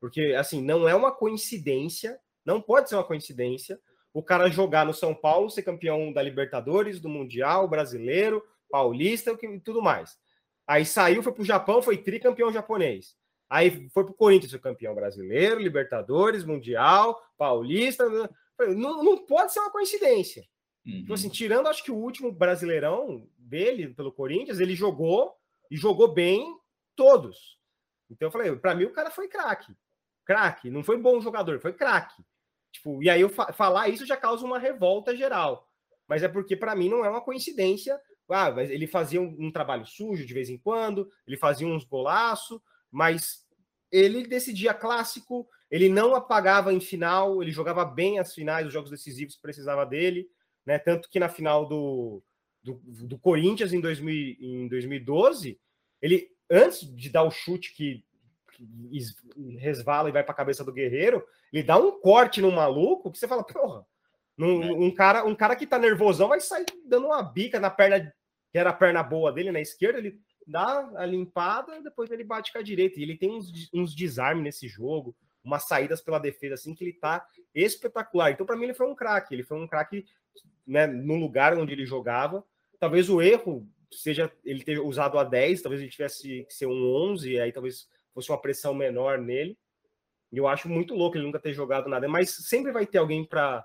[0.00, 3.80] Porque, assim, não é uma coincidência, não pode ser uma coincidência
[4.12, 9.60] o cara jogar no São Paulo, ser campeão da Libertadores, do Mundial, brasileiro, paulista e
[9.60, 10.18] tudo mais.
[10.66, 13.14] Aí saiu, foi para o Japão, foi tricampeão japonês.
[13.48, 18.08] Aí foi para o Corinthians, foi campeão brasileiro, Libertadores, Mundial, Paulista.
[18.58, 20.42] Não, não pode ser uma coincidência.
[20.84, 21.00] Uhum.
[21.04, 25.34] Então, assim, tirando, acho que o último brasileirão dele, pelo Corinthians, ele jogou
[25.70, 26.58] e jogou bem
[26.96, 27.56] todos.
[28.10, 29.72] Então eu falei, para mim o cara foi craque.
[30.24, 32.24] Craque, não foi bom jogador, foi craque.
[32.72, 35.68] Tipo, e aí eu fa falar isso já causa uma revolta geral.
[36.08, 38.00] Mas é porque para mim não é uma coincidência
[38.30, 42.60] ah, ele fazia um, um trabalho sujo de vez em quando, ele fazia uns golaços,
[42.90, 43.46] mas
[43.90, 48.90] ele decidia clássico, ele não apagava em final, ele jogava bem as finais, os jogos
[48.90, 50.28] decisivos precisava dele,
[50.64, 50.78] né?
[50.78, 52.22] Tanto que na final do,
[52.62, 55.58] do, do Corinthians em, 2000, em 2012,
[56.02, 58.04] ele antes de dar o chute que,
[58.52, 63.10] que resvala e vai para a cabeça do Guerreiro, ele dá um corte no maluco
[63.10, 63.84] que você fala, porra,
[64.38, 64.72] um, é.
[64.72, 68.12] um, cara, um cara que tá nervosão vai sair dando uma bica na perna,
[68.52, 72.52] que era a perna boa dele, na esquerda, ele dá a limpada, depois ele bate
[72.52, 73.00] com a direita.
[73.00, 76.92] E ele tem uns, uns desarmes nesse jogo, umas saídas pela defesa, assim, que ele
[76.92, 78.30] tá espetacular.
[78.30, 79.34] Então, para mim, ele foi um craque.
[79.34, 80.04] Ele foi um craque
[80.66, 82.44] né, no lugar onde ele jogava.
[82.78, 86.86] Talvez o erro seja ele ter usado a 10, talvez ele tivesse que ser um
[87.12, 89.56] 11, aí talvez fosse uma pressão menor nele.
[90.32, 93.24] E eu acho muito louco ele nunca ter jogado nada, mas sempre vai ter alguém
[93.24, 93.64] para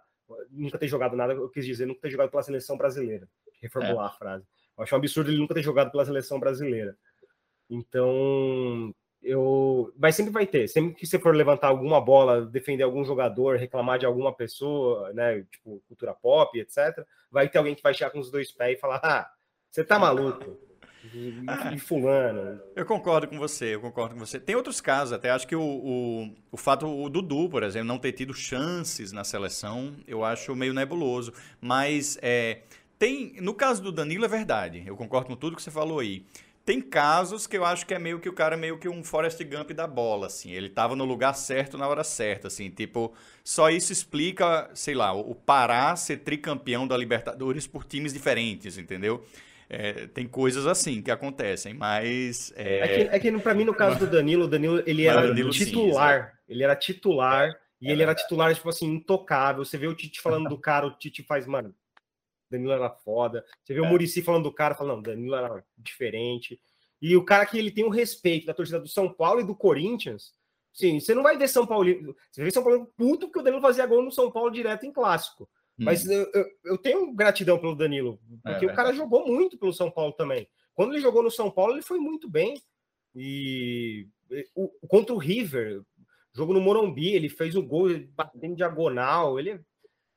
[0.50, 3.28] nunca ter jogado nada, eu quis dizer, nunca ter jogado pela seleção brasileira.
[3.62, 4.08] Reformular é.
[4.08, 4.46] a frase.
[4.78, 6.98] Eu acho um absurdo ele nunca ter jogado pela seleção brasileira.
[7.70, 9.94] Então, eu.
[9.98, 10.68] Mas sempre vai ter.
[10.68, 15.46] Sempre que você for levantar alguma bola, defender algum jogador, reclamar de alguma pessoa, né?
[15.52, 18.82] Tipo, cultura pop, etc., vai ter alguém que vai chegar com os dois pés e
[18.82, 19.32] falar: ah,
[19.70, 20.71] você tá maluco.
[21.74, 22.60] E, fulano.
[22.76, 24.40] Eu concordo com você, eu concordo com você.
[24.40, 27.98] Tem outros casos, até acho que o, o, o fato, o Dudu, por exemplo, não
[27.98, 31.34] ter tido chances na seleção, eu acho meio nebuloso.
[31.60, 32.62] Mas é,
[33.00, 36.24] tem, no caso do Danilo é verdade, eu concordo com tudo que você falou aí.
[36.64, 39.44] tem casos que eu acho que é meio que o cara meio que um Forrest
[39.44, 40.52] Gump da bola, assim.
[40.52, 42.70] Ele tava no lugar certo na hora certa, assim.
[42.70, 48.78] Tipo, só isso explica, sei lá, o Pará ser tricampeão da Libertadores por times diferentes,
[48.78, 49.26] entendeu?
[49.74, 52.52] É, tem coisas assim que acontecem, mas...
[52.58, 55.26] É, é que, é que pra mim, no caso do Danilo, o Danilo, ele era
[55.26, 56.26] Danilo, titular.
[56.26, 59.64] Sim, ele era titular, e é ele era titular, tipo assim, intocável.
[59.64, 61.74] Você vê o Tite falando do cara, o Tite faz, mano,
[62.50, 63.46] Danilo era foda.
[63.64, 63.84] Você vê é.
[63.84, 66.60] o Murici falando do cara, falando, não, Danilo era diferente.
[67.02, 69.56] E o cara que ele tem o respeito da torcida do São Paulo e do
[69.56, 70.34] Corinthians.
[70.74, 72.14] Sim, você não vai ver São Paulo.
[72.30, 74.92] Você vê São Paulo puto porque o Danilo fazia gol no São Paulo direto em
[74.92, 75.50] clássico.
[75.82, 75.86] Hum.
[75.86, 79.74] Mas eu, eu, eu, tenho gratidão pelo Danilo, porque é, o cara jogou muito pelo
[79.74, 80.48] São Paulo também.
[80.76, 82.62] Quando ele jogou no São Paulo, ele foi muito bem.
[83.16, 84.08] E
[84.56, 85.82] o, contra o River,
[86.34, 89.40] jogo no Morumbi, ele fez o gol batendo diagonal.
[89.40, 89.60] Ele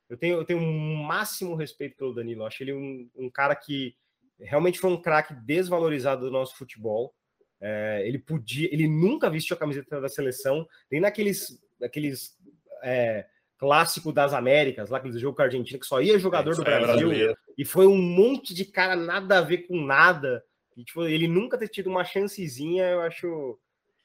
[0.07, 2.43] eu tenho, eu tenho um máximo respeito pelo Danilo.
[2.43, 3.95] Eu acho ele um, um cara que
[4.39, 7.13] realmente foi um craque desvalorizado do nosso futebol.
[7.59, 12.37] É, ele podia, ele nunca vestiu a camiseta da seleção, nem naqueles aqueles
[12.83, 13.25] é,
[13.65, 16.63] clássico das Américas, lá aquele jogo com a Argentina, que só ia jogador é, do
[16.63, 20.43] Brasil, e foi um monte de cara nada a ver com nada.
[20.77, 23.57] E, tipo, ele nunca ter tido uma chancezinha, eu acho,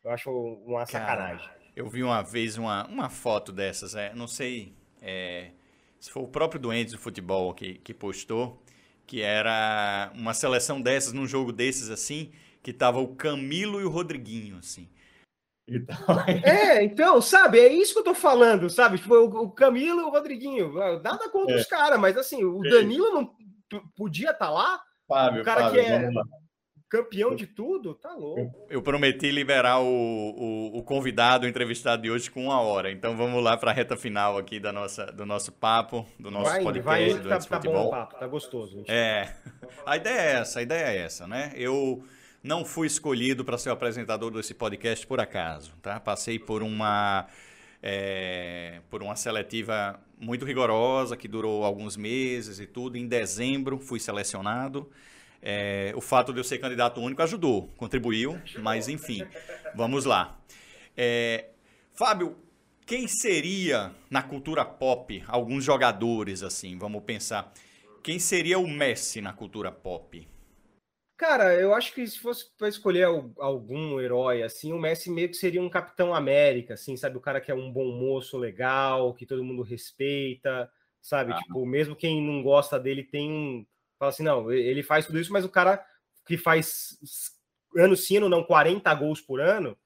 [0.02, 0.30] eu acho
[0.64, 1.46] uma sacanagem.
[1.46, 5.50] Cara, eu vi uma vez uma, uma foto dessas, é, não sei, é,
[5.98, 8.62] se foi o próprio Doentes do Futebol que, que postou,
[9.06, 12.32] que era uma seleção dessas, num jogo desses assim,
[12.62, 14.88] que tava o Camilo e o Rodriguinho, assim.
[15.70, 15.96] Então...
[16.44, 18.98] É, então, sabe, é isso que eu tô falando, sabe?
[18.98, 21.58] Tipo, o, Camilo e o Rodriguinho, nada contra é.
[21.58, 23.30] os caras, mas assim, o Danilo não
[23.96, 24.80] podia estar tá lá?
[25.06, 26.10] Fábio, o cara Fábio, que é
[26.90, 28.66] campeão de tudo, tá louco.
[28.68, 32.90] Eu prometi liberar o, o, o, convidado, o entrevistado de hoje com uma hora.
[32.90, 36.50] Então vamos lá para a reta final aqui da nossa, do nosso papo, do nosso
[36.50, 38.78] vai, podcast vai, do tá, tá bom o papo, tá gostoso.
[38.78, 38.90] Gente.
[38.90, 39.32] É,
[39.86, 41.52] a ideia é essa, a ideia é essa, né?
[41.54, 42.02] Eu
[42.42, 45.98] não fui escolhido para ser o apresentador desse podcast por acaso, tá?
[46.00, 47.26] Passei por uma...
[47.82, 52.98] É, por uma seletiva muito rigorosa que durou alguns meses e tudo.
[52.98, 54.90] Em dezembro fui selecionado
[55.42, 59.22] é, o fato de eu ser candidato único ajudou, contribuiu, mas enfim,
[59.74, 60.38] vamos lá.
[60.96, 61.46] É,
[61.94, 62.36] Fábio,
[62.84, 66.76] quem seria na cultura pop alguns jogadores assim?
[66.76, 67.52] Vamos pensar.
[68.02, 70.26] Quem seria o Messi na cultura pop?
[71.20, 75.36] Cara, eu acho que se fosse para escolher algum herói assim, o Messi meio que
[75.36, 77.18] seria um Capitão América, assim, sabe?
[77.18, 81.34] O cara que é um bom moço, legal, que todo mundo respeita, sabe?
[81.34, 81.36] Ah.
[81.36, 83.66] Tipo, mesmo quem não gosta dele tem um
[83.98, 85.84] Fala assim, não, ele faz tudo isso, mas o cara
[86.26, 86.96] que faz
[87.76, 89.76] ano sim, ano não, 40 gols por ano,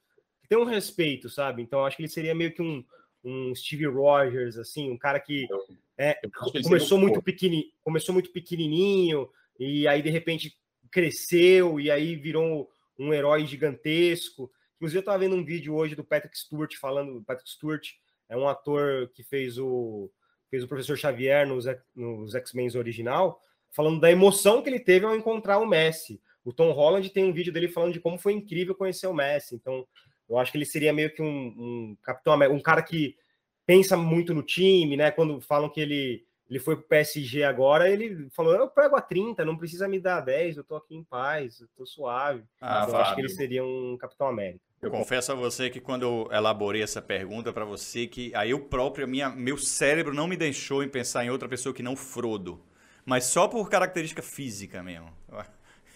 [0.49, 1.63] tem um respeito, sabe?
[1.63, 2.85] Então acho que ele seria meio que um,
[3.25, 5.49] um Steve Rogers, assim, um cara que
[5.99, 6.17] é,
[6.63, 9.29] começou muito pequeni, começou muito pequenininho
[9.59, 10.57] e aí de repente
[10.95, 14.49] cresceu e aí virou um herói gigantesco.
[14.77, 17.85] Inclusive eu estava vendo um vídeo hoje do Patrick Stewart falando, Patrick Stewart
[18.29, 20.09] é um ator que fez o
[20.49, 21.65] fez o professor Xavier nos,
[21.97, 23.41] nos X-Men original
[23.73, 26.23] falando da emoção que ele teve ao encontrar o Messi.
[26.45, 29.57] O Tom Holland tem um vídeo dele falando de como foi incrível conhecer o Messi.
[29.57, 29.85] Então,
[30.29, 33.17] eu acho que ele seria meio que um, um capitão, um cara que
[33.67, 35.11] pensa muito no time, né?
[35.11, 36.25] Quando falam que ele,
[36.55, 40.01] ele foi para o PSG agora, ele falou: Eu pego a 30, não precisa me
[40.01, 42.45] dar 10, eu tô aqui em paz, eu tô suave.
[42.61, 44.61] Ah, então, eu acho que ele seria um Capitão América.
[44.81, 48.61] Eu confesso a você que quando eu elaborei essa pergunta para você, que aí eu
[48.61, 52.63] próprio, minha, meu cérebro não me deixou em pensar em outra pessoa que não Frodo
[53.05, 55.11] mas só por característica física mesmo.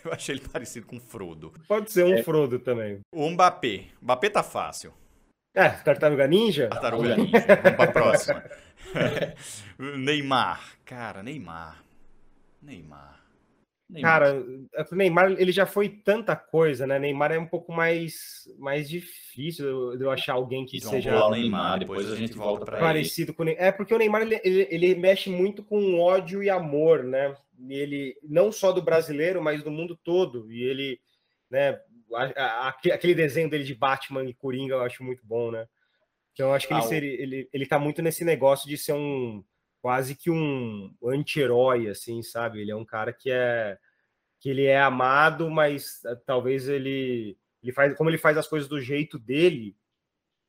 [0.04, 1.52] Eu achei ele parecido com Frodo.
[1.66, 2.22] Pode ser um é.
[2.22, 3.00] Frodo também.
[3.12, 3.86] O Mbappé.
[4.00, 4.92] Mbappé tá fácil.
[5.54, 6.68] É, Tartaruga Ninja?
[6.68, 7.46] Tartaruga Ninja.
[7.62, 8.44] Vamos pra próxima.
[9.98, 10.78] Neymar.
[10.84, 11.82] Cara, Neymar.
[12.62, 13.18] Neymar.
[13.88, 14.10] Neymar.
[14.10, 14.44] Cara,
[14.92, 16.98] o Neymar ele já foi tanta coisa, né?
[16.98, 21.30] Neymar é um pouco mais, mais difícil de eu achar alguém que Vamos seja o
[21.30, 24.94] Neymar, depois a gente volta para parecido com É porque o Neymar ele, ele, ele,
[24.94, 27.34] mexe muito com ódio e amor, né?
[27.66, 30.52] E ele não só do brasileiro, mas do mundo todo.
[30.52, 31.00] E ele,
[31.50, 31.80] né?
[32.92, 35.66] Aquele desenho dele de Batman e Coringa eu acho muito bom, né?
[36.32, 38.92] Então eu acho que ah, ele, seria, ele ele tá muito nesse negócio de ser
[38.92, 39.44] um
[39.80, 42.60] quase que um anti-herói, assim, sabe?
[42.60, 43.78] Ele é um cara que é
[44.40, 48.68] que ele é amado, mas eh, talvez ele, ele faz, como ele faz as coisas
[48.68, 49.76] do jeito dele,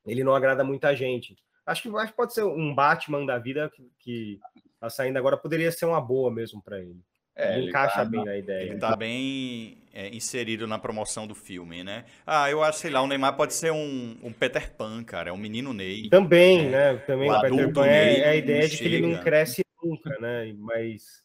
[0.05, 1.35] ele não agrada muita gente.
[1.65, 4.39] Acho que, acho que pode ser um Batman da vida que, que
[4.79, 7.03] tá saindo agora, poderia ser uma boa mesmo para ele.
[7.39, 8.63] É, ele encaixa tá, bem na ideia.
[8.63, 12.05] Ele tá bem é, inserido na promoção do filme, né?
[12.27, 15.33] Ah, eu acho, sei lá, o Neymar pode ser um, um Peter Pan, cara, é
[15.33, 16.09] um menino Ney.
[16.09, 16.93] Também, né?
[16.93, 16.99] né?
[17.07, 20.09] Também o, o Peter Pan é, é, a ideia de que ele não cresce nunca,
[20.19, 20.53] né?
[20.57, 21.23] Mas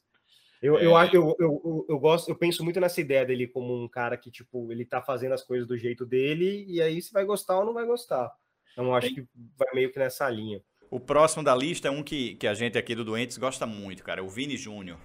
[0.62, 0.84] Eu, é.
[0.86, 4.30] eu, eu, eu, eu, gosto, eu penso muito nessa ideia dele como um cara que,
[4.30, 7.66] tipo, ele tá fazendo as coisas do jeito dele, e aí você vai gostar ou
[7.66, 8.30] não vai gostar.
[8.72, 9.26] Então, acho que
[9.58, 10.62] vai meio que nessa linha.
[10.90, 14.02] O próximo da lista é um que, que a gente aqui do Doentes gosta muito,
[14.02, 14.20] cara.
[14.20, 14.98] É o Vini Júnior.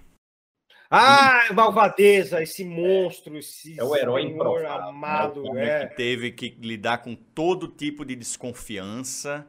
[0.92, 4.34] Ah, malvadeza, esse monstro, esse é o herói
[4.66, 5.86] amado, é.
[5.86, 9.46] que teve que lidar com todo tipo de desconfiança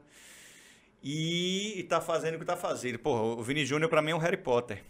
[1.02, 3.00] e, e tá fazendo o que tá fazendo.
[3.00, 4.84] Porra, o Vini Júnior para mim é um Harry Potter.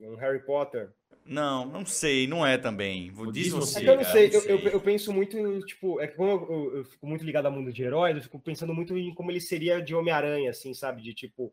[0.00, 0.90] Um Harry Potter.
[1.24, 3.12] Não, não sei, não é também.
[3.32, 3.80] Diz você.
[3.80, 6.76] É que eu não sei, eu, eu, eu, penso muito, tipo, é que como eu,
[6.76, 9.40] eu, fico muito ligado ao mundo de heróis, eu fico pensando muito em como ele
[9.40, 11.02] seria de Homem-Aranha, assim, sabe?
[11.02, 11.52] De tipo,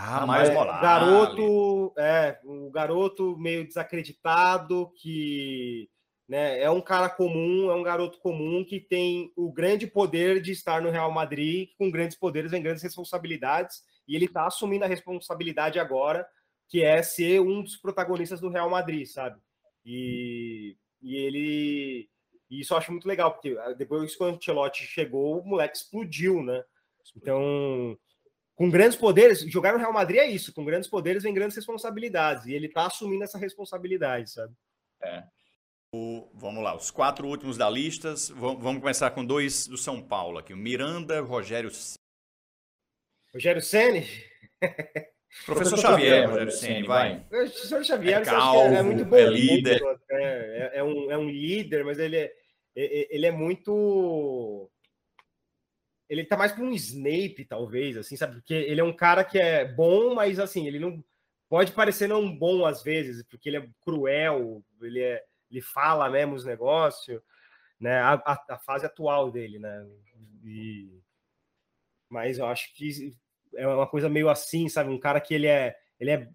[0.00, 0.80] ah, mais moral.
[0.80, 5.90] Garoto, é, o garoto meio desacreditado que
[6.28, 10.52] né, é um cara comum, é um garoto comum que tem o grande poder de
[10.52, 14.88] estar no Real Madrid, com grandes poderes vem grandes responsabilidades, e ele está assumindo a
[14.88, 16.24] responsabilidade agora,
[16.68, 19.40] que é ser um dos protagonistas do Real Madrid, sabe?
[19.84, 22.08] E, e ele.
[22.48, 25.76] E isso eu acho muito legal, porque ah, depois que o Ancelotti chegou, o moleque
[25.76, 26.62] explodiu, né?
[27.16, 27.98] Então,
[28.58, 32.44] com grandes poderes, jogar no Real Madrid é isso, com grandes poderes vem grandes responsabilidades,
[32.44, 34.52] e ele tá assumindo essa responsabilidade, sabe?
[35.00, 35.22] É.
[35.94, 40.38] O, vamos lá, os quatro últimos da lista, vamos começar com dois do São Paulo
[40.38, 41.70] aqui, o Miranda, Rogério
[43.32, 44.04] Rogério Ceni.
[45.46, 47.20] Professor Xavier, Rogério Ceni, vai.
[47.28, 49.14] Professor Xavier é, calvo, é, muito bom.
[49.14, 49.80] É líder.
[50.10, 52.32] É, é, é, um, é um líder, mas ele é,
[52.74, 54.68] ele é muito
[56.08, 58.36] ele tá mais para um Snape, talvez, assim, sabe?
[58.36, 61.04] Porque ele é um cara que é bom, mas assim, ele não
[61.48, 66.34] pode parecer não bom às vezes, porque ele é cruel, ele é, ele fala mesmo
[66.34, 67.20] os negócios,
[67.78, 67.98] né?
[67.98, 69.86] A, a, a, fase atual dele, né?
[70.44, 70.90] E,
[72.08, 73.14] mas eu acho que
[73.54, 74.90] é uma coisa meio assim, sabe?
[74.90, 76.28] Um cara que ele é, ele é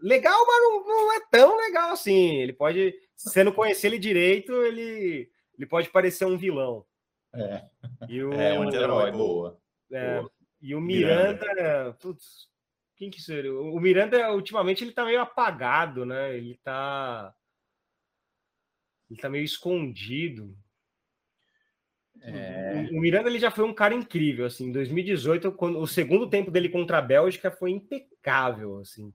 [0.00, 2.36] legal, mas não, não é tão legal assim.
[2.36, 6.84] Ele pode, se você não conhecer ele direito, ele, ele pode parecer um vilão.
[7.34, 7.64] É.
[8.08, 9.58] E o, é um herói boa.
[9.90, 10.30] É, boa.
[10.60, 11.92] E o Miranda, Miranda.
[12.00, 12.48] Putz,
[12.96, 13.52] quem que seria?
[13.52, 16.36] O Miranda, ultimamente, ele tá meio apagado, né?
[16.36, 17.34] Ele tá.
[19.10, 20.56] Ele tá meio escondido.
[22.22, 22.88] É...
[22.90, 24.68] O, o Miranda ele já foi um cara incrível, assim.
[24.68, 29.12] Em 2018, quando, o segundo tempo dele contra a Bélgica foi impecável, assim.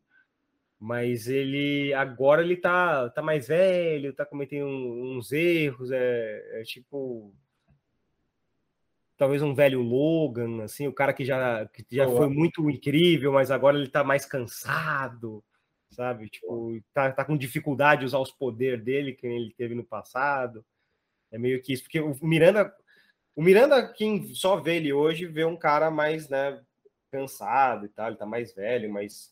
[0.80, 7.36] Mas ele agora ele tá, tá mais velho, tá cometendo uns erros, é, é tipo
[9.22, 13.51] talvez um velho Logan, assim, o cara que já, que já foi muito incrível, mas
[13.51, 15.43] agora ele tá mais cansado,
[15.91, 16.28] sabe?
[16.28, 20.65] Tipo, tá, tá com dificuldade de usar os poderes dele que ele teve no passado.
[21.32, 22.76] É meio que isso, porque o Miranda,
[23.36, 26.59] o Miranda, quem só vê ele hoje, vê um cara mais, né,
[27.11, 29.32] cansado e tal, ele tá mais velho, mas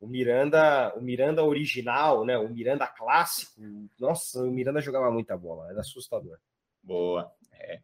[0.00, 3.60] o Miranda, o Miranda original, né, o Miranda clássico,
[4.00, 6.38] nossa, o Miranda jogava muita bola, era assustador.
[6.82, 7.30] Boa.
[7.52, 7.78] É.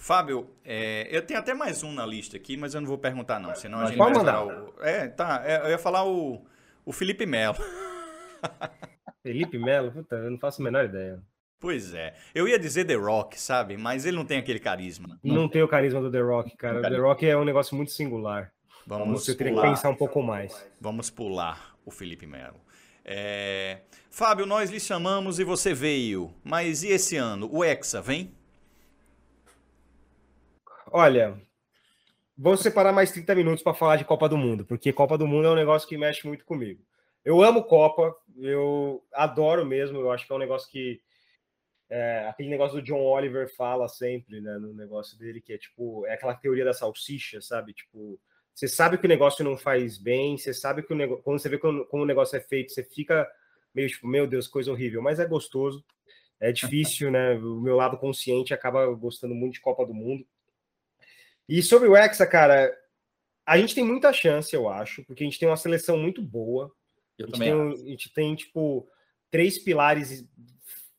[0.00, 3.38] Fábio, é, eu tenho até mais um na lista aqui, mas eu não vou perguntar
[3.38, 4.46] não, senão a gente vai mandar.
[4.46, 4.72] O...
[4.80, 6.42] É, tá, é, eu ia falar o,
[6.86, 7.58] o Felipe Melo.
[9.22, 9.92] Felipe Melo?
[9.92, 11.20] Puta, eu não faço a menor ideia.
[11.60, 12.14] Pois é.
[12.34, 13.76] Eu ia dizer The Rock, sabe?
[13.76, 15.20] Mas ele não tem aquele carisma.
[15.22, 16.78] Não, não tem o carisma do The Rock, cara.
[16.78, 18.50] O The Rock é um negócio muito singular.
[18.86, 20.66] Vamos Você teria que pensar um pouco mais.
[20.80, 22.58] Vamos pular o Felipe Melo.
[23.04, 23.80] É...
[24.08, 26.32] Fábio, nós lhe chamamos e você veio.
[26.42, 27.50] Mas e esse ano?
[27.52, 28.34] O Hexa vem?
[30.92, 31.40] Olha,
[32.36, 35.46] vou separar mais 30 minutos para falar de Copa do Mundo, porque Copa do Mundo
[35.46, 36.82] é um negócio que mexe muito comigo.
[37.24, 41.00] Eu amo Copa, eu adoro mesmo, eu acho que é um negócio que.
[41.88, 46.06] É, aquele negócio do John Oliver fala sempre, né, no negócio dele, que é tipo,
[46.06, 47.72] é aquela teoria da salsicha, sabe?
[47.72, 48.18] Tipo,
[48.54, 51.48] você sabe que o negócio não faz bem, você sabe que o negócio, quando você
[51.48, 53.28] vê como, como o negócio é feito, você fica
[53.74, 55.84] meio tipo, meu Deus, coisa horrível, mas é gostoso.
[56.38, 57.34] É difícil, né?
[57.34, 60.24] O meu lado consciente acaba gostando muito de Copa do Mundo.
[61.50, 62.72] E sobre o Hexa, cara,
[63.44, 66.72] a gente tem muita chance, eu acho, porque a gente tem uma seleção muito boa.
[67.18, 68.88] Eu a, gente também tem, a gente tem, tipo,
[69.32, 70.24] três pilares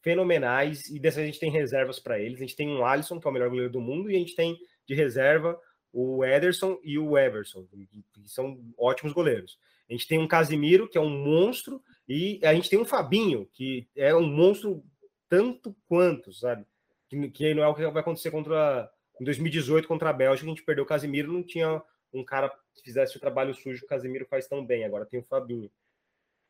[0.01, 2.37] fenomenais e dessa a gente tem reservas para eles.
[2.37, 4.35] A gente tem um Alisson, que é o melhor goleiro do mundo, e a gente
[4.35, 5.57] tem de reserva
[5.93, 7.65] o Ederson e o Everson,
[8.13, 9.57] que são ótimos goleiros.
[9.89, 13.47] A gente tem um Casimiro, que é um monstro, e a gente tem um Fabinho,
[13.53, 14.83] que é um monstro
[15.29, 16.65] tanto quanto, sabe?
[17.07, 18.91] Que, que não é o que vai acontecer contra
[19.21, 21.79] em 2018, contra a Bélgica, a gente perdeu o Casimiro, não tinha
[22.11, 24.83] um cara que fizesse o trabalho sujo que o Casimiro faz tão bem.
[24.83, 25.69] Agora tem o Fabinho.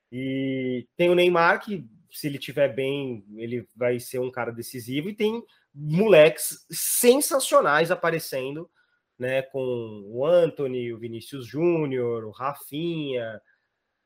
[0.09, 5.09] E tem o Neymar, que se ele tiver bem, ele vai ser um cara decisivo.
[5.09, 5.43] E tem
[5.75, 8.71] moleques sensacionais aparecendo,
[9.19, 9.41] né?
[9.41, 13.41] Com o Anthony, o Vinícius Júnior, o Rafinha,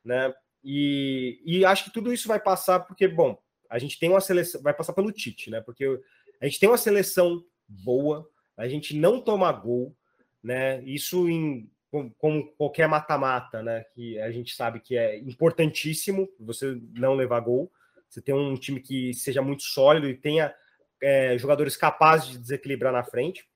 [0.03, 0.34] né?
[0.63, 3.39] E, e acho que tudo isso vai passar porque, bom,
[3.70, 5.61] a gente tem uma seleção, vai passar pelo Tite, né?
[5.61, 6.01] Porque
[6.41, 8.28] a gente tem uma seleção boa,
[8.58, 9.95] a gente não toma gol,
[10.43, 10.84] né?
[10.84, 11.70] Isso em
[12.18, 13.86] como qualquer mata-mata, né?
[13.93, 17.72] Que a gente sabe que é importantíssimo você não levar gol.
[18.10, 20.53] Você tem um time que seja muito sólido e tenha
[21.01, 23.47] é, jogadores capazes de desequilibrar na frente.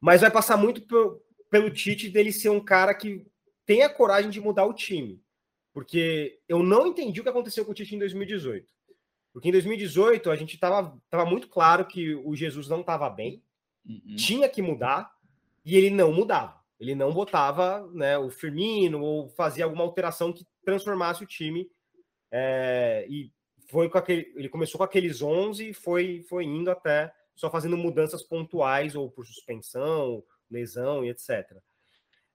[0.00, 3.26] Mas vai passar muito pelo, pelo Tite dele ser um cara que
[3.66, 5.22] tenha coragem de mudar o time.
[5.72, 8.66] Porque eu não entendi o que aconteceu com o Tite em 2018.
[9.32, 13.42] Porque em 2018 a gente estava tava muito claro que o Jesus não estava bem,
[13.86, 14.16] uhum.
[14.16, 15.12] tinha que mudar,
[15.64, 16.60] e ele não mudava.
[16.78, 21.70] Ele não botava né, o Firmino ou fazia alguma alteração que transformasse o time.
[22.32, 23.30] É, e
[23.68, 27.76] foi com aquele, ele começou com aqueles 11 e foi, foi indo até só fazendo
[27.76, 31.56] mudanças pontuais ou por suspensão, lesão e etc.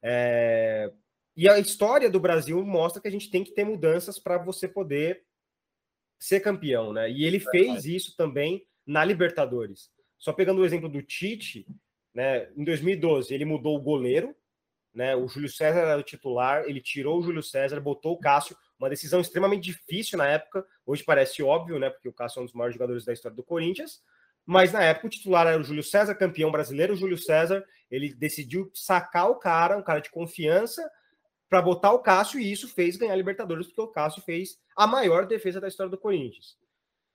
[0.02, 0.92] É,
[1.36, 4.68] e a história do Brasil mostra que a gente tem que ter mudanças para você
[4.68, 5.24] poder
[6.18, 7.10] ser campeão, né?
[7.10, 9.92] E ele fez isso também na Libertadores.
[10.18, 11.68] Só pegando o exemplo do Tite,
[12.14, 12.50] né?
[12.56, 14.36] Em 2012 ele mudou o goleiro,
[14.94, 15.16] né?
[15.16, 18.90] O Júlio César era o titular, ele tirou o Júlio César, botou o Cássio, uma
[18.90, 20.66] decisão extremamente difícil na época.
[20.86, 21.90] Hoje parece óbvio, né?
[21.90, 24.02] Porque o Cássio é um dos maiores jogadores da história do Corinthians.
[24.46, 26.94] Mas na época o titular era o Júlio César, campeão brasileiro.
[26.94, 30.88] O Júlio César ele decidiu sacar o cara, um cara de confiança,
[31.50, 34.88] para botar o Cássio, e isso fez ganhar a Libertadores, porque o Cássio fez a
[34.88, 36.58] maior defesa da história do Corinthians.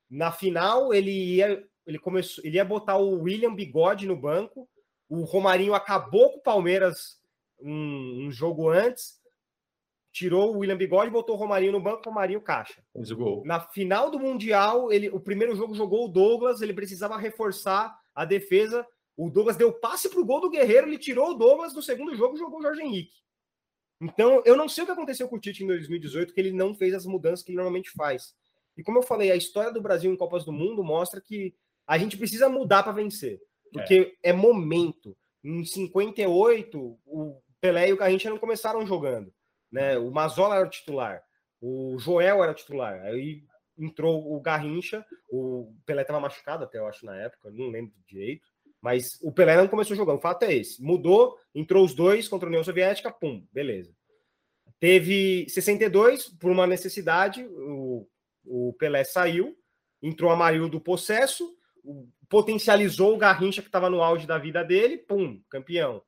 [0.08, 4.68] Na final, ele ia, ele começou, ele ia botar o William Bigode no banco.
[5.08, 7.20] O Romarinho acabou com o Palmeiras
[7.60, 9.20] um, um jogo antes,
[10.12, 12.82] tirou o William Bigode botou o Romarinho no banco, Romarinho caixa.
[13.44, 18.24] Na final do Mundial, ele, o primeiro jogo jogou o Douglas, ele precisava reforçar a
[18.24, 18.86] defesa.
[19.16, 22.14] O Douglas deu passe para o gol do Guerreiro, ele tirou o Douglas, no segundo
[22.14, 23.20] jogo jogou o Jorge Henrique.
[24.00, 26.74] Então, eu não sei o que aconteceu com o Tite em 2018, que ele não
[26.74, 28.34] fez as mudanças que ele normalmente faz.
[28.76, 31.54] E como eu falei, a história do Brasil em Copas do Mundo mostra que
[31.90, 33.40] a gente precisa mudar para vencer.
[33.72, 34.30] Porque é.
[34.30, 34.32] é.
[34.32, 35.16] momento.
[35.42, 39.34] Em 58, o Pelé e o Garrincha não começaram jogando.
[39.72, 39.98] Né?
[39.98, 41.20] O Mazola era o titular,
[41.60, 43.00] o Joel era o titular.
[43.02, 43.42] Aí
[43.76, 48.46] entrou o Garrincha, o Pelé estava machucado até, eu acho, na época, não lembro direito.
[48.80, 50.18] Mas o Pelé não começou jogando.
[50.18, 50.80] O fato é esse.
[50.80, 53.92] Mudou, entrou os dois contra a União Soviética, pum, beleza.
[54.78, 58.06] Teve 62, por uma necessidade, o,
[58.44, 59.56] o Pelé saiu,
[60.00, 61.58] entrou Amarildo do Possesso,
[62.28, 66.02] potencializou o Garrincha que estava no auge da vida dele, pum, campeão.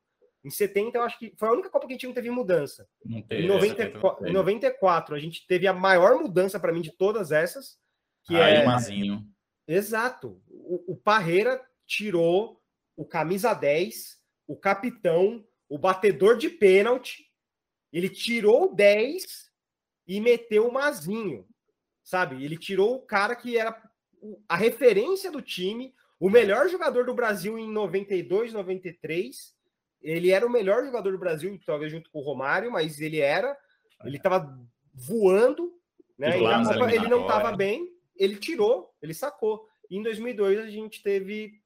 [0.44, 2.88] Em 70, eu acho que foi a única Copa que a gente não teve mudança.
[3.04, 6.90] Não teve, em, 94, em 94, a gente teve a maior mudança para mim de
[6.90, 7.78] todas essas,
[8.24, 8.64] que ah, é.
[8.64, 9.24] Mazinho.
[9.66, 10.42] Exato.
[10.48, 12.60] O, o Parreira tirou
[12.96, 17.30] o camisa 10, o capitão, o batedor de pênalti.
[17.92, 19.50] Ele tirou o 10
[20.06, 21.46] e meteu o Mazinho.
[22.02, 22.44] Sabe?
[22.44, 23.72] Ele tirou o cara que era
[24.48, 29.54] a referência do time, o melhor jogador do Brasil em 92, 93
[30.02, 33.56] ele era o melhor jogador do Brasil, talvez junto com o Romário, mas ele era,
[34.04, 34.58] ele estava
[34.92, 35.72] voando,
[36.18, 36.38] né?
[36.38, 39.66] Copa ele não estava bem, ele tirou, ele sacou.
[39.88, 41.60] E em 2002 a gente teve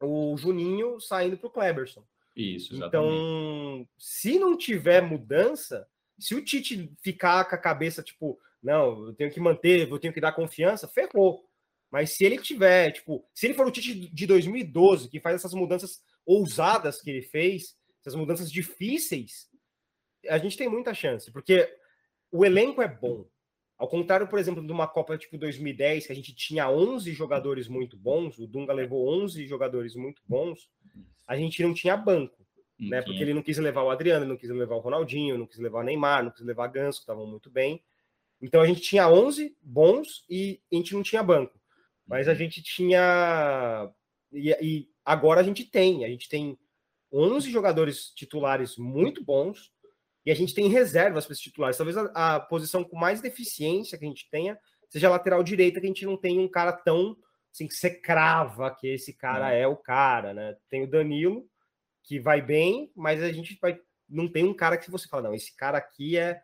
[0.00, 2.04] o Juninho saindo para o Kleberson.
[2.36, 3.14] Isso, exatamente.
[3.14, 5.86] Então, se não tiver mudança,
[6.18, 10.12] se o Tite ficar com a cabeça tipo, não, eu tenho que manter, eu tenho
[10.12, 11.47] que dar confiança, ferrou.
[11.90, 15.54] Mas se ele tiver, tipo, se ele for o Tite de 2012, que faz essas
[15.54, 19.48] mudanças ousadas que ele fez, essas mudanças difíceis,
[20.28, 21.68] a gente tem muita chance, porque
[22.30, 23.26] o elenco é bom.
[23.78, 27.68] Ao contrário, por exemplo, de uma Copa tipo 2010, que a gente tinha 11 jogadores
[27.68, 30.68] muito bons, o Dunga levou 11 jogadores muito bons,
[31.26, 32.44] a gente não tinha banco,
[32.80, 32.88] uhum.
[32.88, 33.00] né?
[33.00, 35.80] Porque ele não quis levar o Adriano, não quis levar o Ronaldinho, não quis levar
[35.80, 37.82] o Neymar, não quis levar Ganso, que estavam muito bem.
[38.42, 41.57] Então a gente tinha 11 bons e a gente não tinha banco.
[42.08, 43.92] Mas a gente tinha
[44.32, 46.58] e, e Agora a gente tem, a gente tem
[47.10, 49.72] 11 jogadores titulares muito bons
[50.26, 51.78] e a gente tem reservas para esses titulares.
[51.78, 54.58] Talvez a, a, posição com mais deficiência que a gente tenha
[54.90, 57.16] seja a lateral direita, que a gente não tem um cara tão
[57.50, 60.54] assim que você crava que esse cara é, é o cara, né?
[60.68, 61.48] Tem o Danilo
[62.02, 65.34] que vai bem, mas a gente vai não tem um cara que você fala, não,
[65.34, 66.38] esse cara aqui é,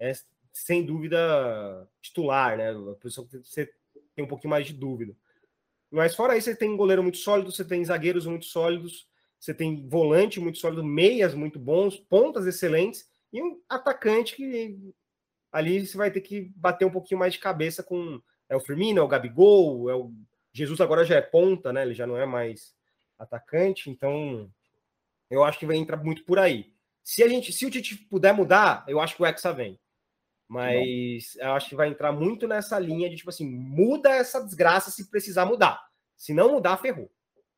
[0.00, 0.12] é
[0.52, 2.72] sem dúvida titular, né?
[2.72, 3.72] A pessoa que você
[4.18, 5.14] tem um pouquinho mais de dúvida.
[5.92, 9.06] Mas fora isso, você tem um goleiro muito sólido, você tem zagueiros muito sólidos,
[9.38, 14.76] você tem volante muito sólido, meias muito bons, pontas excelentes e um atacante que
[15.52, 18.98] ali você vai ter que bater um pouquinho mais de cabeça com é o Firmino,
[18.98, 20.12] é o Gabigol, é o
[20.52, 21.82] Jesus agora já é ponta, né?
[21.82, 22.74] Ele já não é mais
[23.16, 24.50] atacante, então
[25.30, 26.72] eu acho que vai entrar muito por aí.
[27.04, 29.78] Se a gente, se o Tite puder mudar, eu acho que o Hexa vem.
[30.48, 34.90] Mas eu acho que vai entrar muito nessa linha de tipo assim, muda essa desgraça
[34.90, 35.78] se precisar mudar.
[36.16, 37.10] Se não mudar, ferrou.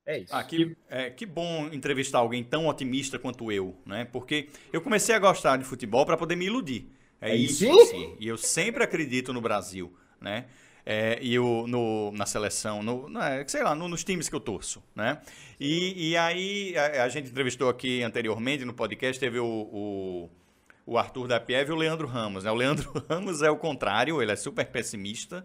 [0.04, 0.34] É isso.
[0.34, 4.04] Ah, que, é, que bom entrevistar alguém tão otimista quanto eu, né?
[4.06, 6.90] Porque eu comecei a gostar de futebol para poder me iludir.
[7.20, 8.16] É, É isso, assim.
[8.18, 10.46] E eu sempre acredito no Brasil, né?
[10.84, 14.40] É, e eu, no, na seleção, no, na- sei lá, no- nos times que eu
[14.40, 15.20] torço, né?
[15.60, 20.30] E, e aí, a, a gente entrevistou aqui anteriormente no podcast, teve o, o,
[20.86, 22.50] o Arthur da Pieve e o Leandro Ramos, né?
[22.50, 25.44] O Leandro Ramos é o contrário, ele é super pessimista.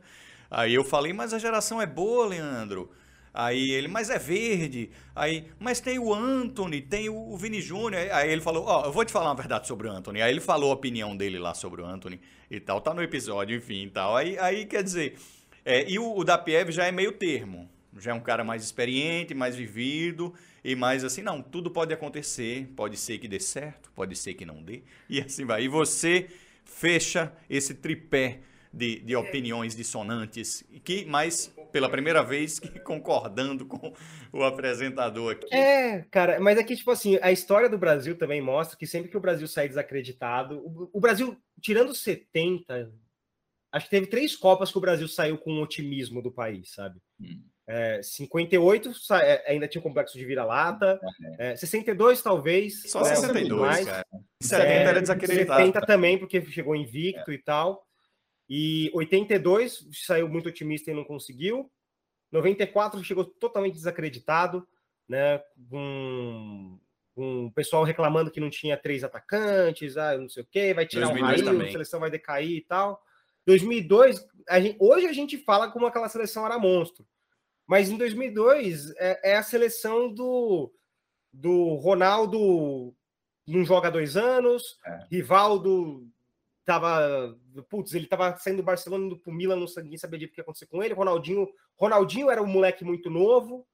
[0.50, 2.92] Aí eu falei, mas a geração é boa, Leandro.
[3.34, 4.90] Aí ele, mas é verde.
[5.14, 8.10] Aí, mas tem o Anthony, tem o Vini Júnior.
[8.12, 10.22] Aí ele falou, ó, eu vou te falar uma verdade sobre o Anthony.
[10.22, 12.80] Aí ele falou a opinião dele lá sobre o Anthony e tal.
[12.80, 14.16] Tá no episódio, enfim e tal.
[14.16, 15.18] Aí, aí quer dizer,
[15.66, 17.70] é, e o, o da Pieve já é meio termo.
[17.98, 20.34] Já é um cara mais experiente, mais vivido
[20.66, 22.68] e mais assim, não, tudo pode acontecer.
[22.76, 24.82] Pode ser que dê certo, pode ser que não dê.
[25.08, 25.66] E assim vai.
[25.66, 26.28] E você
[26.64, 28.40] fecha esse tripé
[28.74, 33.94] de, de opiniões dissonantes, que, mas pela primeira vez que concordando com
[34.34, 35.54] o apresentador aqui.
[35.54, 39.18] É, cara, mas aqui, tipo assim, a história do Brasil também mostra que sempre que
[39.18, 42.92] o Brasil sai desacreditado, o, o Brasil, tirando os 70,
[43.72, 47.00] acho que teve três Copas que o Brasil saiu com otimismo do país, sabe?
[47.22, 47.44] Hum.
[47.68, 51.00] É, 58 sa- é, ainda tinha o complexo de vira-lata,
[51.40, 52.84] é, 62 talvez.
[52.92, 53.86] Só né, um 62, pouquinho mais.
[53.86, 54.06] cara.
[54.42, 55.60] 70 É, era desacreditado.
[55.62, 57.84] 70 também, porque chegou invicto e tal.
[58.48, 61.72] E 82 saiu muito otimista e não conseguiu.
[62.32, 64.68] 94 chegou totalmente desacreditado,
[65.10, 65.42] né?
[65.72, 66.80] Com,
[67.16, 70.86] com o pessoal reclamando que não tinha três atacantes, ah, não sei o quê, vai
[70.86, 71.68] tirar 2002 o também.
[71.70, 73.02] a seleção vai decair e tal.
[73.48, 77.06] 2002, a gente- hoje a gente fala como aquela seleção era monstro.
[77.68, 80.72] Mas em 2002 é, é a seleção do,
[81.34, 82.94] do Ronaldo
[83.48, 85.06] não joga dois anos, É.
[85.12, 86.08] Rivaldo
[86.66, 87.38] tava.
[87.70, 90.42] Putz, ele tava saindo do Barcelona indo pro Milan, não ninguém sabia o que ia
[90.42, 90.94] acontecer com ele.
[90.94, 91.48] Ronaldinho,
[91.78, 93.66] Ronaldinho era um moleque muito novo.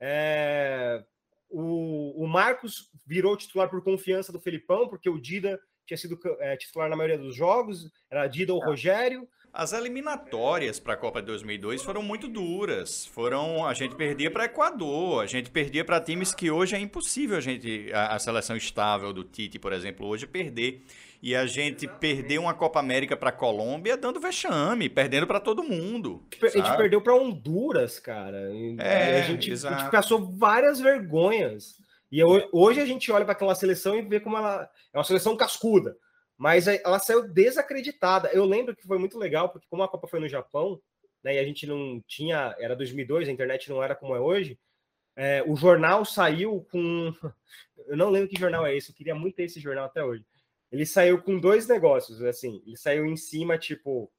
[0.00, 1.02] É,
[1.48, 6.56] o, o Marcos virou titular por confiança do Felipão, porque o Dida tinha sido é,
[6.56, 9.28] titular na maioria dos jogos, era Dida ou Rogério.
[9.56, 13.06] As eliminatórias para a Copa de 2002 foram muito duras.
[13.06, 17.36] Foram a gente perdia para Equador, a gente perdia para times que hoje é impossível
[17.36, 20.82] a gente a, a seleção estável do Tite, por exemplo, hoje perder.
[21.22, 26.20] E a gente perdeu uma Copa América para Colômbia dando vexame, perdendo para todo mundo.
[26.42, 26.76] A gente sabe?
[26.76, 28.50] perdeu para Honduras, cara.
[28.52, 31.76] E É, a, gente, a gente passou várias vergonhas.
[32.10, 32.20] E
[32.52, 35.96] hoje a gente olha para aquela seleção e vê como ela é uma seleção cascuda.
[36.36, 38.28] Mas ela saiu desacreditada.
[38.32, 40.80] Eu lembro que foi muito legal, porque como a Copa foi no Japão,
[41.22, 44.58] né, e a gente não tinha, era 2002, a internet não era como é hoje,
[45.16, 47.12] é, o jornal saiu com.
[47.86, 50.24] Eu não lembro que jornal é esse, eu queria muito ter esse jornal até hoje.
[50.72, 52.62] Ele saiu com dois negócios, assim.
[52.66, 54.10] Ele saiu em cima, tipo.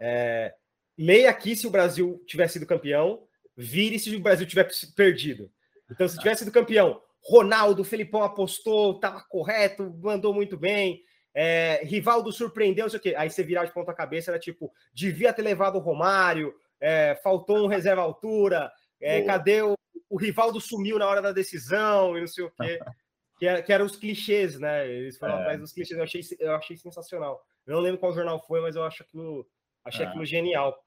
[0.00, 0.54] é,
[0.96, 5.50] leia aqui se o Brasil tivesse sido campeão, vire se o Brasil tivesse perdido.
[5.90, 11.02] Então, se tivesse sido campeão, Ronaldo, Felipão apostou, estava correto, mandou muito bem.
[11.34, 13.14] É, Rivaldo surpreendeu, não sei o quê.
[13.16, 17.64] Aí você virar de ponta cabeça, era tipo, devia ter levado o Romário, é, faltou
[17.64, 18.70] um reserva altura,
[19.00, 19.74] é, cadê o,
[20.10, 22.78] o Rivaldo sumiu na hora da decisão e não sei o quê.
[23.38, 24.88] Que, era, que eram os clichês, né?
[24.88, 25.40] Eles foram É.
[25.40, 25.98] atrás dos clichês.
[25.98, 27.44] Eu achei, eu achei sensacional.
[27.66, 29.44] Eu não lembro qual jornal foi, mas eu acho aquilo,
[29.84, 30.08] achei É.
[30.08, 30.80] aquilo genial.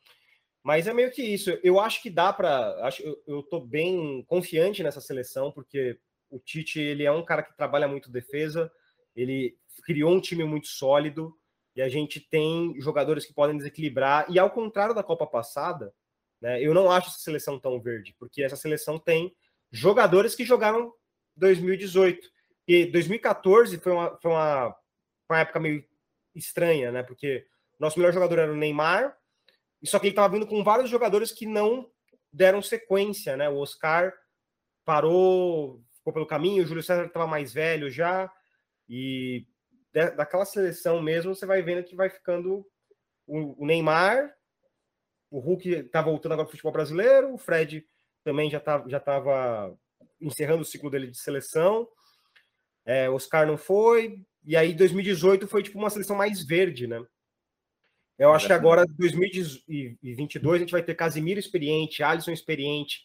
[0.63, 1.49] Mas é meio que isso.
[1.61, 2.89] Eu acho que dá para.
[3.03, 7.53] Eu, eu tô bem confiante nessa seleção, porque o Tite ele é um cara que
[7.57, 8.71] trabalha muito defesa,
[9.13, 11.36] ele criou um time muito sólido
[11.76, 14.26] e a gente tem jogadores que podem desequilibrar.
[14.30, 15.93] E ao contrário da Copa passada,
[16.41, 19.36] né, eu não acho essa seleção tão verde, porque essa seleção tem
[19.71, 20.93] jogadores que jogaram
[21.36, 22.28] 2018.
[22.67, 24.76] E 2014 foi uma, foi uma,
[25.30, 25.84] uma época meio
[26.34, 27.03] estranha, né?
[27.03, 27.45] Porque
[27.80, 29.15] nosso melhor jogador era o Neymar,
[29.84, 31.89] só que ele estava vindo com vários jogadores que não
[32.32, 33.49] deram sequência, né?
[33.49, 34.13] O Oscar
[34.84, 38.32] parou, ficou pelo caminho, o Júlio César estava mais velho já,
[38.89, 39.45] e
[39.95, 42.67] daquela seleção mesmo, você vai vendo que vai ficando
[43.25, 44.33] o, Neymar,
[45.31, 47.85] o Hulk está voltando agora para o futebol brasileiro, o Fred
[48.23, 49.75] também já tá, já estava
[50.19, 51.87] encerrando o ciclo dele de seleção,
[52.85, 57.03] é, Oscar não foi, e aí 2018 foi tipo uma seleção mais verde, né?
[58.17, 63.03] Eu acho que agora, 2022, a gente vai ter Casimiro experiente, Alisson experiente.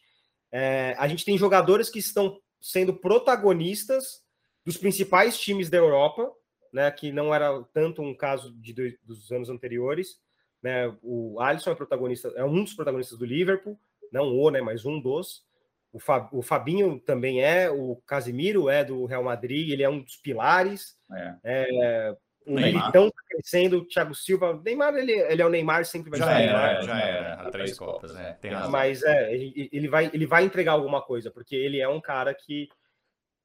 [0.52, 4.22] É, a gente tem jogadores que estão sendo protagonistas
[4.64, 6.30] dos principais times da Europa,
[6.72, 6.90] né?
[6.90, 10.20] Que não era tanto um caso de dois- dos anos anteriores.
[10.62, 10.94] Né?
[11.02, 13.78] O Alisson é protagonista, é um dos protagonistas do Liverpool,
[14.12, 14.60] não o, né?
[14.60, 15.44] Mas um dos.
[15.92, 20.00] O, Fa- o Fabinho também é, o Casimiro é do Real Madrid, ele é um
[20.00, 20.96] dos pilares.
[21.12, 21.36] É.
[21.42, 22.16] É,
[22.46, 24.52] O Militão tá crescendo, o Thiago Silva.
[24.52, 26.82] O Neymar, ele, ele é o Neymar, sempre vai já ser era, Neymar.
[26.84, 28.36] Já era, há três Copas, né?
[28.40, 28.70] Tem razão.
[28.70, 32.32] Mas é, ele, ele, vai, ele vai entregar alguma coisa, porque ele é um cara
[32.34, 32.68] que.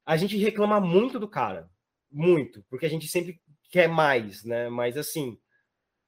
[0.05, 1.67] A gente reclama muito do cara.
[2.15, 2.63] Muito.
[2.69, 4.69] Porque a gente sempre quer mais, né?
[4.69, 5.37] Mas assim.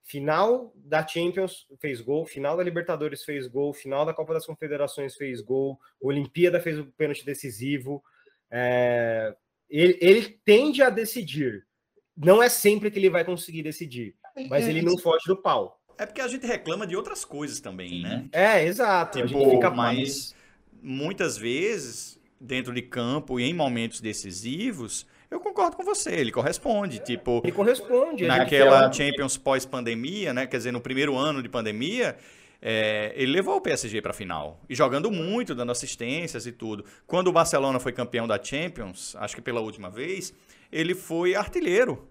[0.10, 5.18] Final da Champions fez gol, final da Libertadores fez gol, final da Copa das Confederações
[5.18, 8.01] fez gol, Olimpíada fez o pênalti decisivo.
[8.49, 9.36] É,
[9.70, 11.68] ele, ele tende a decidir.
[12.16, 14.16] Não é sempre que ele vai conseguir decidir,
[14.49, 15.78] mas ele não foge do pau.
[15.97, 18.30] É porque a gente reclama de outras coisas também, né?
[18.32, 19.18] É, exato.
[19.18, 20.34] Tipo, a gente fica mas
[20.82, 26.99] muitas vezes, dentro de campo e em momentos decisivos, eu concordo com você, ele corresponde.
[26.99, 28.25] Tipo, Ele corresponde.
[28.25, 30.47] naquela quer- Champions pós-pandemia, né?
[30.47, 32.17] Quer dizer, no primeiro ano de pandemia,
[32.61, 34.59] é, ele levou o PSG para a final.
[34.69, 36.84] E jogando muito, dando assistências e tudo.
[37.05, 40.34] Quando o Barcelona foi campeão da Champions, acho que pela última vez,
[40.71, 42.07] ele foi artilheiro.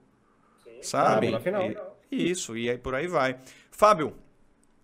[0.83, 1.27] Sabe?
[1.33, 1.63] tava na final.
[2.13, 3.37] E- Isso, e aí por aí vai.
[3.71, 4.15] Fábio,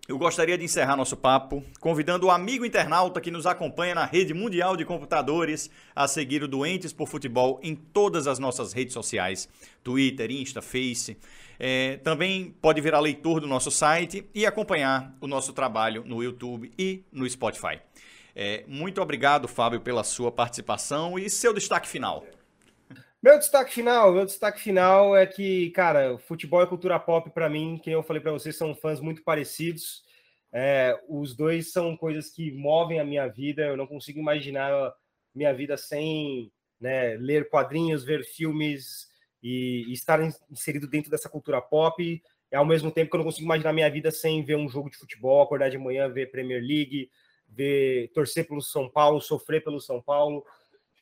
[0.05, 4.33] eu gostaria de encerrar nosso papo convidando o amigo internauta que nos acompanha na rede
[4.33, 9.47] mundial de computadores a seguir o Doentes por Futebol em todas as nossas redes sociais:
[9.81, 11.17] Twitter, Insta, Face.
[11.57, 16.69] É, também pode virar leitor do nosso site e acompanhar o nosso trabalho no YouTube
[16.77, 17.79] e no Spotify.
[18.35, 22.25] É, muito obrigado, Fábio, pela sua participação e seu destaque final.
[23.23, 27.79] Meu destaque final, meu destaque final é que, cara, futebol e cultura pop, para mim,
[27.81, 30.03] que eu falei para vocês, são fãs muito parecidos.
[30.51, 33.61] É, os dois são coisas que movem a minha vida.
[33.61, 34.93] Eu não consigo imaginar
[35.33, 36.51] minha vida sem
[36.81, 39.07] né, ler quadrinhos, ver filmes
[39.41, 42.03] e, e estar in- inserido dentro dessa cultura pop.
[42.51, 44.89] E ao mesmo tempo que eu não consigo imaginar minha vida sem ver um jogo
[44.89, 47.09] de futebol, acordar de manhã, ver Premier League,
[47.47, 50.45] ver torcer pelo São Paulo, sofrer pelo São Paulo.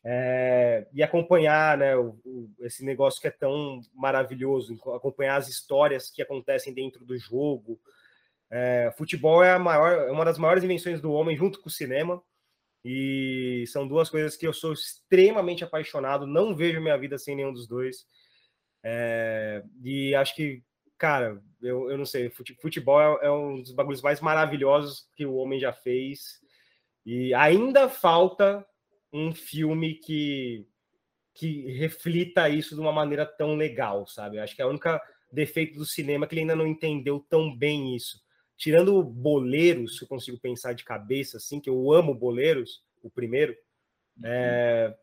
[0.04, 6.10] É, e acompanhar né, o- o- esse negócio que é tão maravilhoso, acompanhar as histórias
[6.10, 7.80] que acontecem dentro do jogo.
[8.50, 12.22] É, futebol é, maior, é uma das maiores invenções do homem, junto com o cinema,
[12.84, 17.54] e são duas coisas que eu sou extremamente apaixonado, não vejo minha vida sem nenhum
[17.54, 18.06] dos dois.
[18.84, 20.64] É, e acho que,
[20.98, 25.28] cara, eu, eu não sei, fute- futebol é, é um dos bagulhos mais maravilhosos que
[25.28, 26.42] o homem já fez,
[27.06, 28.66] e ainda falta
[29.12, 30.66] um filme que
[31.34, 34.38] que reflita isso de uma maneira tão legal, sabe?
[34.38, 35.02] Acho que é a única
[35.32, 38.22] defeito do cinema que ele ainda não entendeu tão bem isso.
[38.58, 43.56] Tirando Boleiros, que eu consigo pensar de cabeça, assim, que eu amo Boleiros, o primeiro,
[44.24, 44.96] é,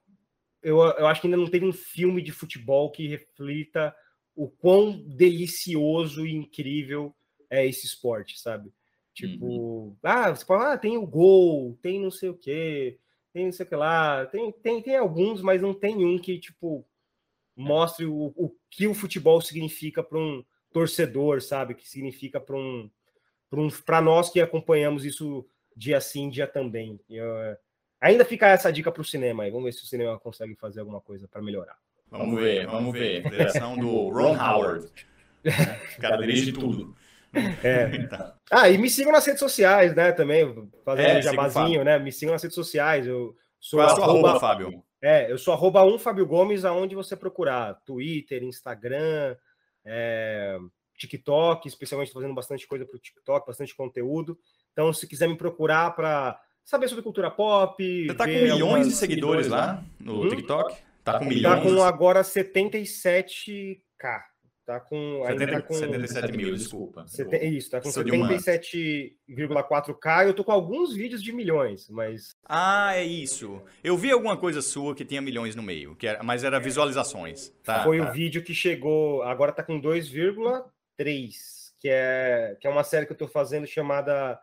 [0.63, 3.95] eu, eu acho que ainda não teve um filme de futebol que reflita
[4.37, 7.15] o quão delicioso e incrível
[7.51, 8.73] é esse esporte, sabe?
[9.13, 12.99] Tipo, ah, você fala, ah, tem o gol, tem não sei o quê,
[13.39, 16.39] tem não sei o que lá, tem, tem, tem alguns, mas não tem um que,
[16.39, 16.85] tipo,
[17.55, 21.75] mostre o, o que o futebol significa para um torcedor, sabe?
[21.75, 22.91] Que significa para um,
[23.49, 26.99] para um, nós que acompanhamos isso dia sim, dia também.
[28.01, 29.51] Ainda fica essa dica para o cinema aí.
[29.51, 31.79] Vamos ver se o cinema consegue fazer alguma coisa para melhorar.
[32.11, 33.23] Vamos ver, vamos ver.
[33.31, 34.89] Direção do Ron Howard.
[35.97, 36.97] O cara dirige tudo.
[37.63, 37.91] É.
[37.97, 40.13] Então, Ah, e me sigam nas redes sociais, né?
[40.13, 41.99] Também, fazendo É, um jabazinho, né?
[41.99, 43.07] Me sigam nas redes sociais.
[43.07, 44.83] Eu sou qual é arroba- arroba, Fábio?
[45.03, 47.75] É, eu sou arroba um Fábio Gomes, aonde você procurar.
[47.87, 49.37] Twitter, Instagram,
[49.85, 50.59] é,
[50.99, 54.37] TikTok, especialmente fazendo bastante coisa para o TikTok, bastante conteúdo.
[54.73, 58.07] Então, se quiser me procurar para saber sobre cultura pop.
[58.07, 60.29] Você tá com milhões de seguidores lá no Hum?
[60.29, 60.75] TikTok?
[61.05, 61.63] Tá com Tá milhões?
[61.63, 63.81] com agora 77k.
[64.69, 65.25] Tá com.
[65.25, 67.07] ainda 70, tá com 77 mil, desculpa.
[67.09, 68.45] sete- isso, tá com Sou de humanas.
[68.45, 70.27] 77,4k.
[70.27, 73.63] Eu tô com alguns vídeos de milhões, mas Ah, é isso.
[73.83, 77.51] Eu vi alguma coisa sua que tinha milhões no meio, que era, mas era visualizações.
[77.65, 78.11] Tá, foi tá.
[78.11, 79.23] o vídeo que chegou.
[79.23, 84.39] Agora tá com 2,3, que é, que é uma série que eu tô fazendo chamada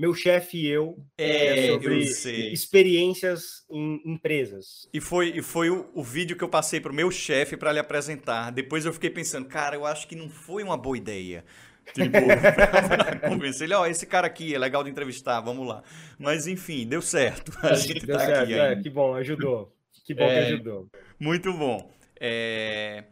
[0.00, 0.96] Meu Chefe e Eu.
[1.18, 4.88] É, sobre eu experiências em empresas.
[4.94, 7.78] E foi, e foi o, o vídeo que eu passei pro meu chefe para lhe
[7.78, 8.50] apresentar.
[8.50, 11.44] Depois eu fiquei pensando, cara, eu acho que não foi uma boa ideia.
[11.92, 12.16] Tipo,
[13.28, 15.82] convencer ele, ó, esse cara aqui é legal de entrevistar, vamos lá.
[16.18, 17.52] Mas enfim, deu certo.
[17.62, 19.70] A gente Deu tá certo, aqui é, que bom, ajudou.
[20.02, 20.46] Que bom É.
[20.46, 20.88] que ajudou.
[21.18, 21.90] Muito bom.
[22.18, 23.04] É,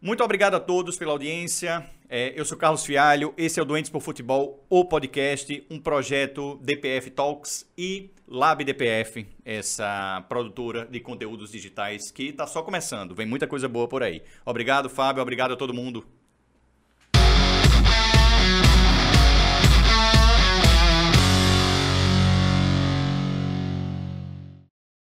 [0.00, 1.88] Muito obrigado a todos pela audiência.
[2.14, 6.60] É, Eu sou Carlos Fialho, esse é o Doentes por Futebol, o podcast, um projeto
[6.62, 13.14] DPF Talks e Lab DPF, essa produtora de conteúdos digitais que está só começando.
[13.14, 14.22] Vem muita coisa boa por aí.
[14.44, 15.22] Obrigado, Fábio.
[15.22, 16.04] Obrigado a todo mundo.